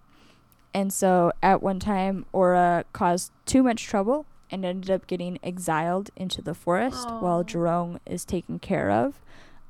[0.75, 6.11] and so at one time Aura caused too much trouble and ended up getting exiled
[6.17, 7.21] into the forest Aw.
[7.21, 9.21] while Jerome is taken care of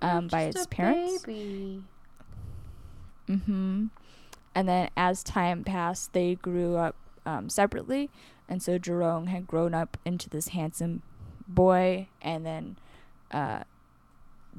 [0.03, 1.25] um, by a parents.
[1.25, 1.83] Baby.
[3.29, 3.87] Mm-hmm.
[4.55, 6.95] And then as time passed, they grew up
[7.25, 8.11] um, separately,
[8.49, 11.03] and so Jerome had grown up into this handsome
[11.49, 12.77] boy, and then
[13.31, 13.61] uh,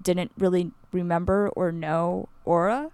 [0.01, 2.91] didn't really remember or know Aura,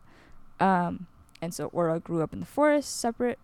[0.59, 1.07] um,
[1.41, 3.39] and so Aura grew up in the forest separate,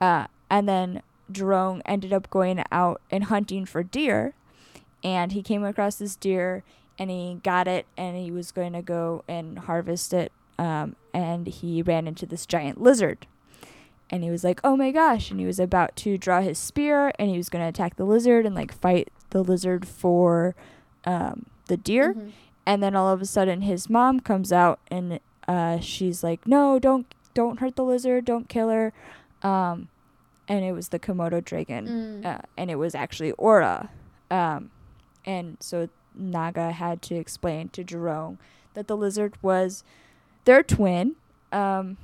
[0.00, 4.34] uh, and then Jerome ended up going out and hunting for deer,
[5.02, 6.64] and he came across this deer,
[6.98, 11.46] and he got it, and he was going to go and harvest it um, and
[11.46, 13.26] he ran into this giant lizard.
[14.12, 17.12] And he was like, "Oh my gosh!" And he was about to draw his spear,
[17.18, 20.54] and he was going to attack the lizard and like fight the lizard for
[21.04, 22.14] um, the deer.
[22.14, 22.32] Mhm.
[22.66, 26.78] And then all of a sudden, his mom comes out, and uh, she's like, "No,
[26.80, 28.92] don't don't hurt the lizard, don't kill her."
[29.42, 29.88] Um,
[30.48, 31.86] and it was the Komodo dragon,
[32.22, 32.26] Mm.
[32.26, 33.90] uh, and it was actually Aura.
[34.30, 34.70] Um,
[35.24, 38.38] and so Naga had to explain to Jerome
[38.74, 39.84] that the lizard was
[40.44, 41.14] their twin.
[41.52, 41.96] Um,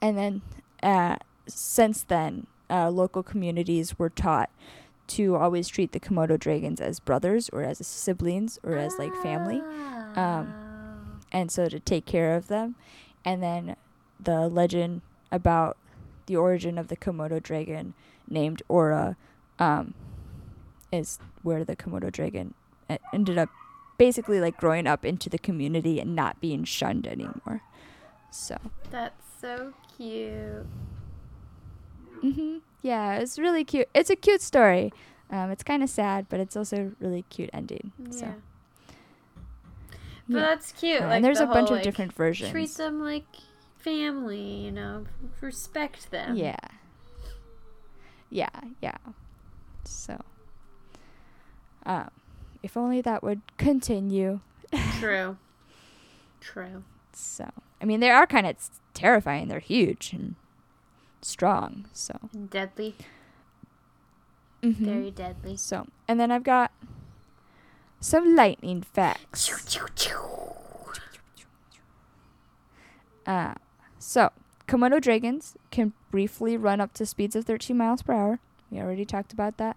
[0.00, 0.42] and then
[0.84, 1.16] uh,
[1.48, 4.50] since then, uh, local communities were taught
[5.08, 9.58] to always treat the Komodo dragons as brothers or as siblings or as like family
[9.60, 10.46] um, Ah.
[11.32, 12.76] and so to take care of them.
[13.24, 13.76] And then
[14.18, 15.76] the legend about
[16.26, 17.92] the origin of the Komodo dragon
[18.28, 19.16] named Aura
[19.58, 19.92] um,
[20.90, 22.54] is where the Komodo dragon
[23.12, 23.50] ended up
[23.98, 27.60] basically like growing up into the community and not being shunned anymore.
[28.30, 28.56] So,
[28.90, 30.66] That's so cute.
[32.20, 33.88] hmm yeah, it's really cute.
[33.94, 34.92] It's a cute story.
[35.30, 37.92] Um, it's kind of sad, but it's also really cute ending.
[38.10, 38.32] So Yeah.
[40.28, 40.40] But yeah.
[40.40, 41.02] that's cute.
[41.02, 42.50] Uh, like and there's the a bunch of like, different versions.
[42.50, 43.26] Treat them like
[43.78, 45.04] family, you know.
[45.40, 46.36] Respect them.
[46.36, 46.56] Yeah.
[48.30, 48.48] Yeah,
[48.82, 48.96] yeah.
[49.84, 50.20] So,
[51.86, 52.10] um,
[52.62, 54.40] if only that would continue.
[54.98, 55.36] True.
[56.40, 56.82] True.
[57.12, 58.56] So, I mean, they are kind of
[58.94, 59.48] terrifying.
[59.48, 60.34] They're huge and
[61.20, 61.86] strong.
[61.92, 62.18] So,
[62.50, 62.94] deadly.
[64.62, 64.74] mhm.
[64.76, 65.56] Very deadly.
[65.56, 66.72] so, and then I've got
[68.00, 69.46] some lightning facts.
[69.46, 70.18] Choo, choo, choo.
[73.26, 73.54] Uh,
[73.98, 74.30] so,
[74.68, 78.38] Komodo dragons can briefly run up to speeds of 13 miles per hour.
[78.70, 79.76] We already talked about that.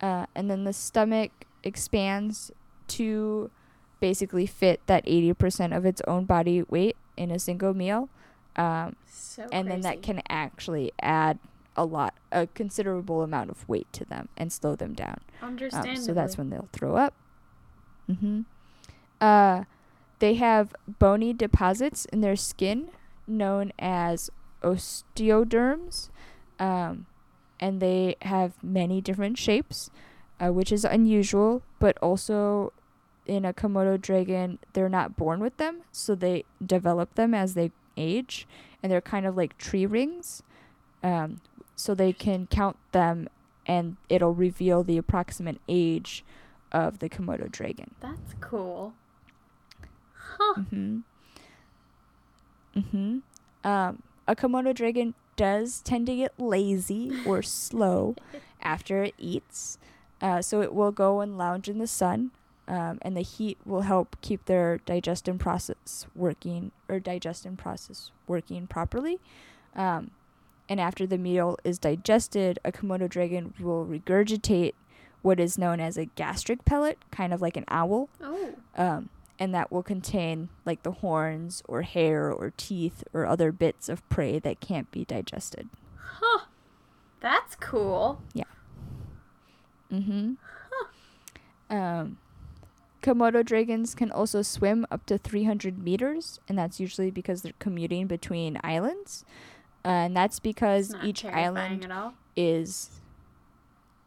[0.00, 1.30] Uh, and then the stomach
[1.64, 2.52] expands
[2.88, 3.50] to
[3.98, 8.08] basically fit that 80% of its own body weight in a single meal.
[8.56, 11.38] Um, So and then that can actually add
[11.76, 15.20] a lot, a considerable amount of weight to them and slow them down.
[15.42, 17.12] Um, so that's when they'll throw up.
[18.10, 18.42] Mm-hmm.
[19.20, 19.64] Uh,
[20.18, 22.88] they have bony deposits in their skin
[23.26, 24.30] known as
[24.62, 26.08] osteoderms,
[26.58, 27.06] um,
[27.60, 29.90] and they have many different shapes,
[30.40, 31.62] uh, which is unusual.
[31.78, 32.72] But also,
[33.26, 37.72] in a Komodo dragon, they're not born with them, so they develop them as they
[37.96, 38.46] age,
[38.82, 40.42] and they're kind of like tree rings.
[41.02, 41.40] Um,
[41.76, 43.28] so they can count them
[43.66, 46.24] and it'll reveal the approximate age
[46.72, 47.94] of the Komodo dragon.
[48.00, 48.94] That's cool.
[50.14, 50.54] Huh.
[50.58, 50.98] Mm-hmm.
[52.76, 53.18] Mm-hmm.
[53.68, 58.16] Um, a Komodo dragon does tend to get lazy or slow
[58.62, 59.78] after it eats,
[60.20, 62.30] uh, so it will go and lounge in the sun,
[62.68, 68.66] um, and the heat will help keep their digestion process working or digestion process working
[68.66, 69.20] properly.
[69.74, 70.10] Um,
[70.68, 74.72] and after the meal is digested, a Komodo dragon will regurgitate
[75.22, 78.54] what is known as a gastric pellet, kind of like an owl Oh.
[78.76, 79.08] um,
[79.38, 84.08] and that will contain like the horns or hair or teeth or other bits of
[84.08, 85.68] prey that can't be digested.
[85.98, 86.46] Huh.
[87.20, 88.20] That's cool.
[88.34, 88.44] Yeah.
[89.92, 90.34] Mm-hmm.
[91.68, 92.18] Um,
[93.06, 98.08] Komodo dragons can also swim up to 300 meters, and that's usually because they're commuting
[98.08, 99.24] between islands.
[99.84, 101.86] Uh, and that's because each island
[102.34, 102.90] is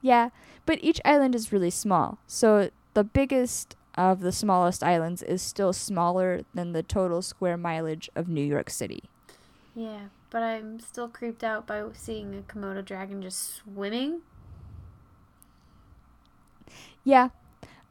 [0.01, 0.29] yeah
[0.65, 5.71] but each island is really small so the biggest of the smallest islands is still
[5.71, 9.03] smaller than the total square mileage of new york city
[9.73, 14.21] Yeah, but I'm still creeped out by seeing a Komodo dragon just swimming.
[17.05, 17.29] yeah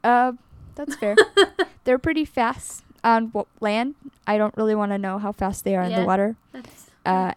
[0.03, 0.33] uh,
[0.79, 1.15] that's fair
[1.83, 5.75] they're pretty fast on w- land i don't really want to know how fast they
[5.75, 7.33] are in the water That's uh,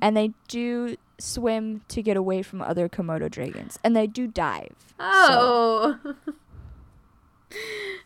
[0.00, 4.74] and they do swim to get away from other komodo dragons and they do dive
[5.00, 5.98] oh.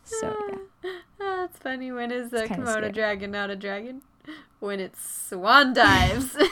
[0.03, 0.57] so yeah
[1.18, 1.91] That's funny.
[1.93, 2.93] When is It's kinda Komodo scary.
[2.93, 4.03] dragon not a dragon?
[4.61, 6.36] When it swan dives.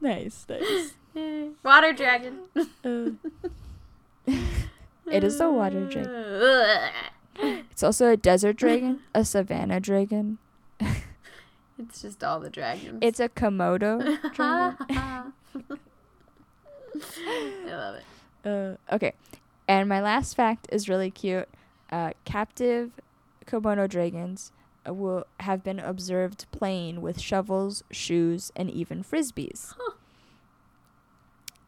[0.00, 0.94] nice nice
[1.64, 2.38] Water dragon.
[5.10, 6.90] It is a water dragon.
[7.70, 10.38] It's also a desert dragon, a savanna dragon.
[11.78, 12.98] It's just all the dragons.
[13.00, 14.76] It's a Komodo dragon.
[14.90, 15.22] I
[17.66, 18.04] love it.
[18.44, 19.12] Uh, okay,
[19.68, 21.48] and my last fact is really cute.
[21.90, 22.90] Uh, captive
[23.46, 24.52] Komodo dragons
[24.86, 29.74] uh, will have been observed playing with shovels, shoes, and even frisbees.
[29.78, 29.92] Huh.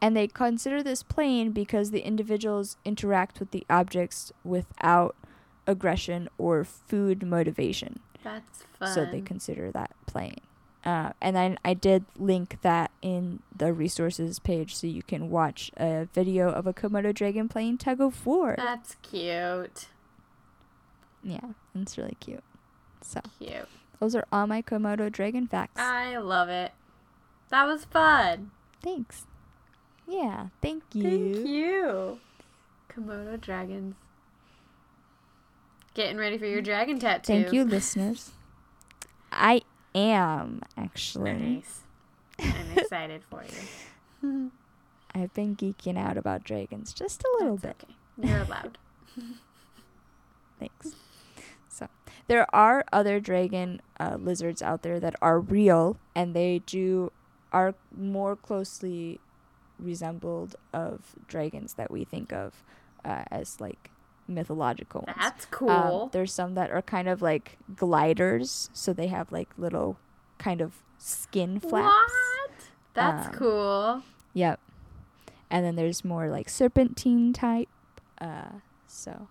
[0.03, 5.14] And they consider this playing because the individuals interact with the objects without
[5.66, 8.01] aggression or food motivation.
[8.24, 8.94] That's fun.
[8.94, 10.40] so they consider that playing.
[10.84, 15.70] Uh, and then I did link that in the resources page so you can watch
[15.76, 18.55] a video of a Komodo dragon playing tug of war.
[18.57, 19.88] That's cute.
[21.22, 21.40] yeah,
[21.74, 22.42] it's really cute.
[23.03, 23.68] So Cute.
[23.98, 25.78] those are all my Komodo dragon facts.
[25.78, 26.72] I love it.
[27.51, 28.51] That was fun.
[28.82, 29.26] Thanks.
[30.11, 31.02] Yeah, thank you.
[31.02, 32.18] Thank you.
[32.92, 33.94] Komodo dragons.
[35.94, 37.32] Getting ready for your dragon tattoo.
[37.32, 38.32] Thank you, listeners.
[39.32, 39.62] I
[39.94, 41.32] am actually.
[41.32, 41.80] Nice.
[42.40, 43.44] I'm excited for
[44.22, 44.50] you.
[45.14, 47.90] I've been geeking out about dragons just a little That's bit.
[48.20, 48.28] okay.
[48.28, 48.78] You're allowed.
[50.58, 50.94] Thanks.
[51.68, 51.88] So
[52.28, 57.12] there are other dragon uh, lizards out there that are real, and they do
[57.52, 59.18] are more closely
[59.81, 62.62] resembled of dragons that we think of
[63.05, 63.91] uh, as like
[64.28, 65.16] mythological ones.
[65.18, 66.09] That's Um, cool.
[66.12, 69.97] there's some that are kind of like gliders, so they have like little
[70.39, 71.87] kind of skin flaps.
[71.87, 72.51] What?
[72.95, 74.03] That's Um, cool.
[74.35, 74.61] Yep.
[75.51, 77.68] And then there's more like serpentine type.
[78.20, 79.28] Uh, so,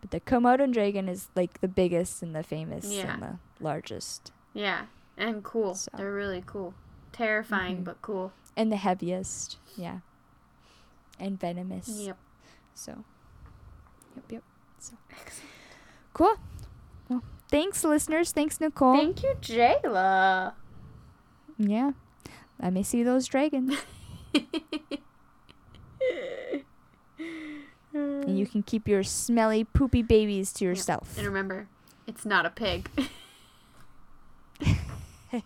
[0.00, 3.14] but the Komodo dragon is like the biggest and the famous Yeah.
[3.14, 4.86] and the largest Yeah,
[5.16, 5.74] and cool.
[5.74, 6.74] So- They're really cool.
[7.12, 7.84] Terrifying, Mhm.
[7.84, 8.32] but cool.
[8.56, 9.58] And the heaviest.
[9.76, 9.98] Yeah.
[11.18, 11.88] And venomous.
[11.88, 12.18] Yep.
[12.74, 13.04] So.
[14.16, 14.24] Yep.
[14.32, 14.42] Yep.
[14.78, 14.94] So.
[16.12, 16.36] Cool.
[17.08, 18.32] Well, thanks, listeners.
[18.32, 18.96] Thanks, Nicole.
[18.96, 20.54] Thank you, Jayla.
[21.58, 21.92] yeah.
[22.60, 23.74] Let me see those dragons.
[27.92, 31.18] and you can keep your smelly, poopy babies to yourself.
[31.18, 31.68] And remember,
[32.06, 32.88] it's not a pig.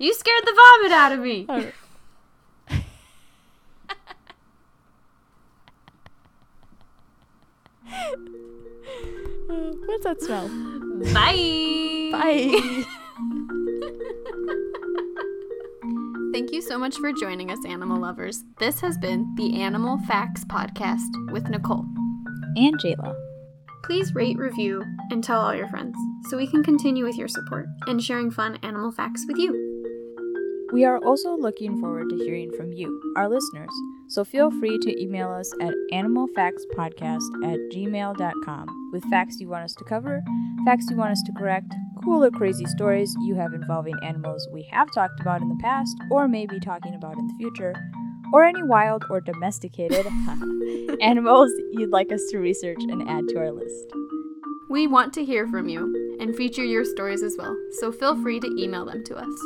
[0.00, 1.46] you scared the vomit out of me.
[9.86, 10.48] What's that smell?
[11.14, 12.08] Bye.
[12.12, 12.84] Bye.
[16.32, 18.44] Thank you so much for joining us, animal lovers.
[18.58, 21.86] This has been the Animal Facts Podcast with Nicole.
[22.56, 23.14] and Jayla.
[23.86, 25.96] Please rate, review, and tell all your friends
[26.28, 29.76] so we can continue with your support and sharing fun animal facts with you.
[30.72, 33.70] We are also looking forward to hearing from you, our listeners,
[34.08, 39.74] so feel free to email us at animalfactspodcast at gmail.com with facts you want us
[39.74, 40.20] to cover,
[40.64, 41.72] facts you want us to correct,
[42.02, 45.96] cool or crazy stories you have involving animals we have talked about in the past
[46.10, 47.72] or may be talking about in the future,
[48.32, 50.06] or any wild or domesticated
[51.00, 53.92] animals you'd like us to research and add to our list.
[54.68, 58.40] We want to hear from you and feature your stories as well, so feel free
[58.40, 59.38] to email them to us.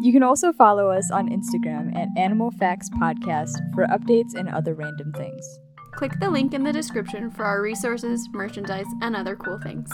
[0.00, 4.74] You can also follow us on Instagram at Animal Facts Podcast for updates and other
[4.74, 5.58] random things.
[5.92, 9.90] Click the link in the description for our resources, merchandise, and other cool things.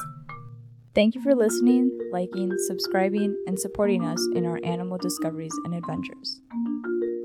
[0.95, 6.41] Thank you for listening, liking, subscribing, and supporting us in our animal discoveries and adventures.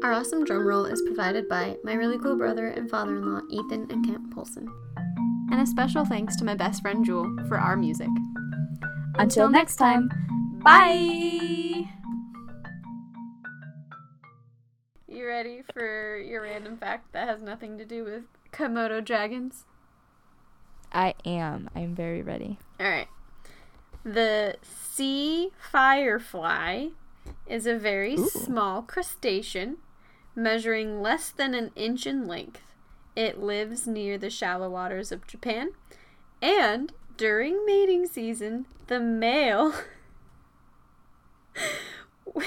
[0.01, 3.41] Our awesome drum roll is provided by my really cool brother and father in law,
[3.49, 4.65] Ethan and Kent Polson.
[5.51, 8.07] And a special thanks to my best friend Jewel for our music.
[9.15, 10.09] Until next time,
[10.63, 11.83] bye!
[15.09, 18.23] You ready for your random fact that has nothing to do with
[18.53, 19.65] Komodo dragons?
[20.93, 21.69] I am.
[21.75, 22.57] I'm very ready.
[22.79, 23.09] Alright.
[24.05, 26.87] The sea firefly
[27.47, 28.29] is a very Ooh.
[28.29, 29.77] small crustacean
[30.35, 32.61] measuring less than an inch in length.
[33.15, 35.71] It lives near the shallow waters of Japan.
[36.41, 39.73] And during mating season, the male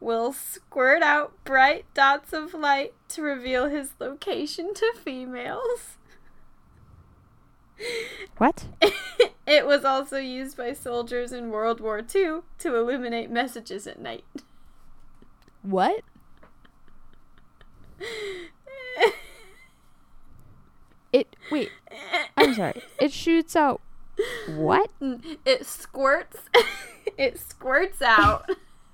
[0.00, 5.98] will squirt out bright dots of light to reveal his location to females.
[8.38, 8.66] What?
[9.46, 14.24] it was also used by soldiers in World War II to illuminate messages at night.
[15.62, 16.02] What?
[21.12, 21.34] It.
[21.50, 21.70] Wait.
[22.36, 22.82] I'm sorry.
[23.00, 23.80] It shoots out.
[24.48, 24.90] What?
[25.44, 26.38] It squirts.
[27.18, 28.48] it squirts out.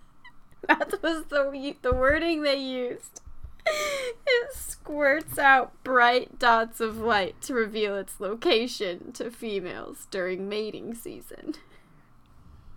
[0.69, 3.21] that was the the wording they used.
[3.67, 10.95] It squirts out bright dots of light to reveal its location to females during mating
[10.95, 11.55] season.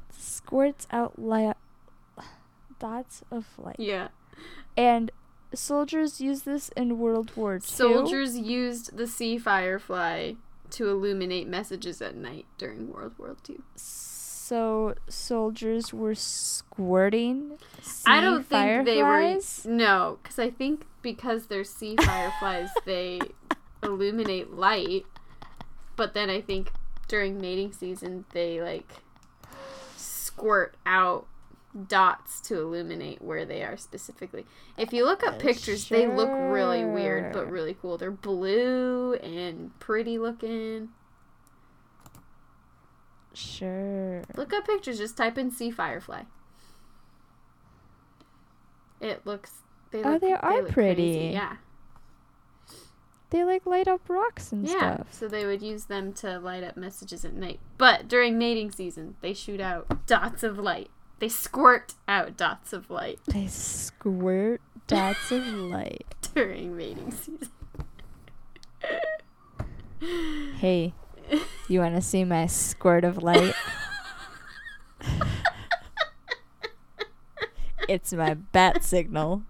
[0.10, 1.56] Squirts out light.
[2.80, 3.76] Dots of light.
[3.80, 4.10] Yeah.
[4.76, 5.12] And
[5.54, 7.62] soldiers use this in World War II.
[7.62, 10.34] Soldiers used the sea firefly
[10.72, 13.58] to illuminate messages at night during World War II.
[13.76, 17.58] So soldiers were squirting.
[18.06, 19.22] I don't sea think they were.
[19.22, 19.66] fireflies?
[19.66, 23.20] No, because I think because they're sea fireflies, they
[23.84, 25.06] illuminate light.
[25.96, 26.72] But then I think
[27.08, 28.90] during mating season, they like
[29.98, 31.28] squirt out
[31.88, 34.46] dots to illuminate where they are specifically.
[34.78, 37.98] If you look up pictures, they look really weird but really cool.
[37.98, 40.90] They're blue and pretty looking.
[43.34, 44.24] Sure.
[44.36, 44.98] Look up pictures.
[44.98, 46.24] Just type in sea firefly.
[49.00, 49.62] It looks.
[49.92, 51.14] They Oh, they are look pretty.
[51.14, 51.34] Crazy.
[51.34, 51.58] Yeah.
[53.30, 54.96] They like light up rocks and Yeah.
[54.96, 55.14] stuff.
[55.14, 57.60] So they would use them to light up messages at night.
[57.78, 60.90] But during mating season, they shoot out dots of light.
[61.20, 66.06] They squirt out dots of light They squirt dots of light.
[66.34, 67.50] during mating season.
[70.58, 70.94] Hey,
[71.68, 73.54] you want to see my squirt of light?
[77.90, 79.44] it's my bat signal.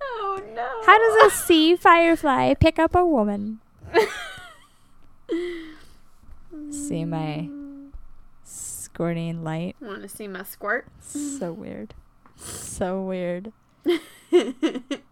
[0.00, 0.68] oh no.
[0.86, 3.58] How does a sea firefly pick up a woman?
[6.70, 7.48] See my
[8.44, 9.76] squirting light.
[9.80, 10.86] Want to see my squirt?
[11.00, 11.94] So weird.
[12.36, 13.52] So weird.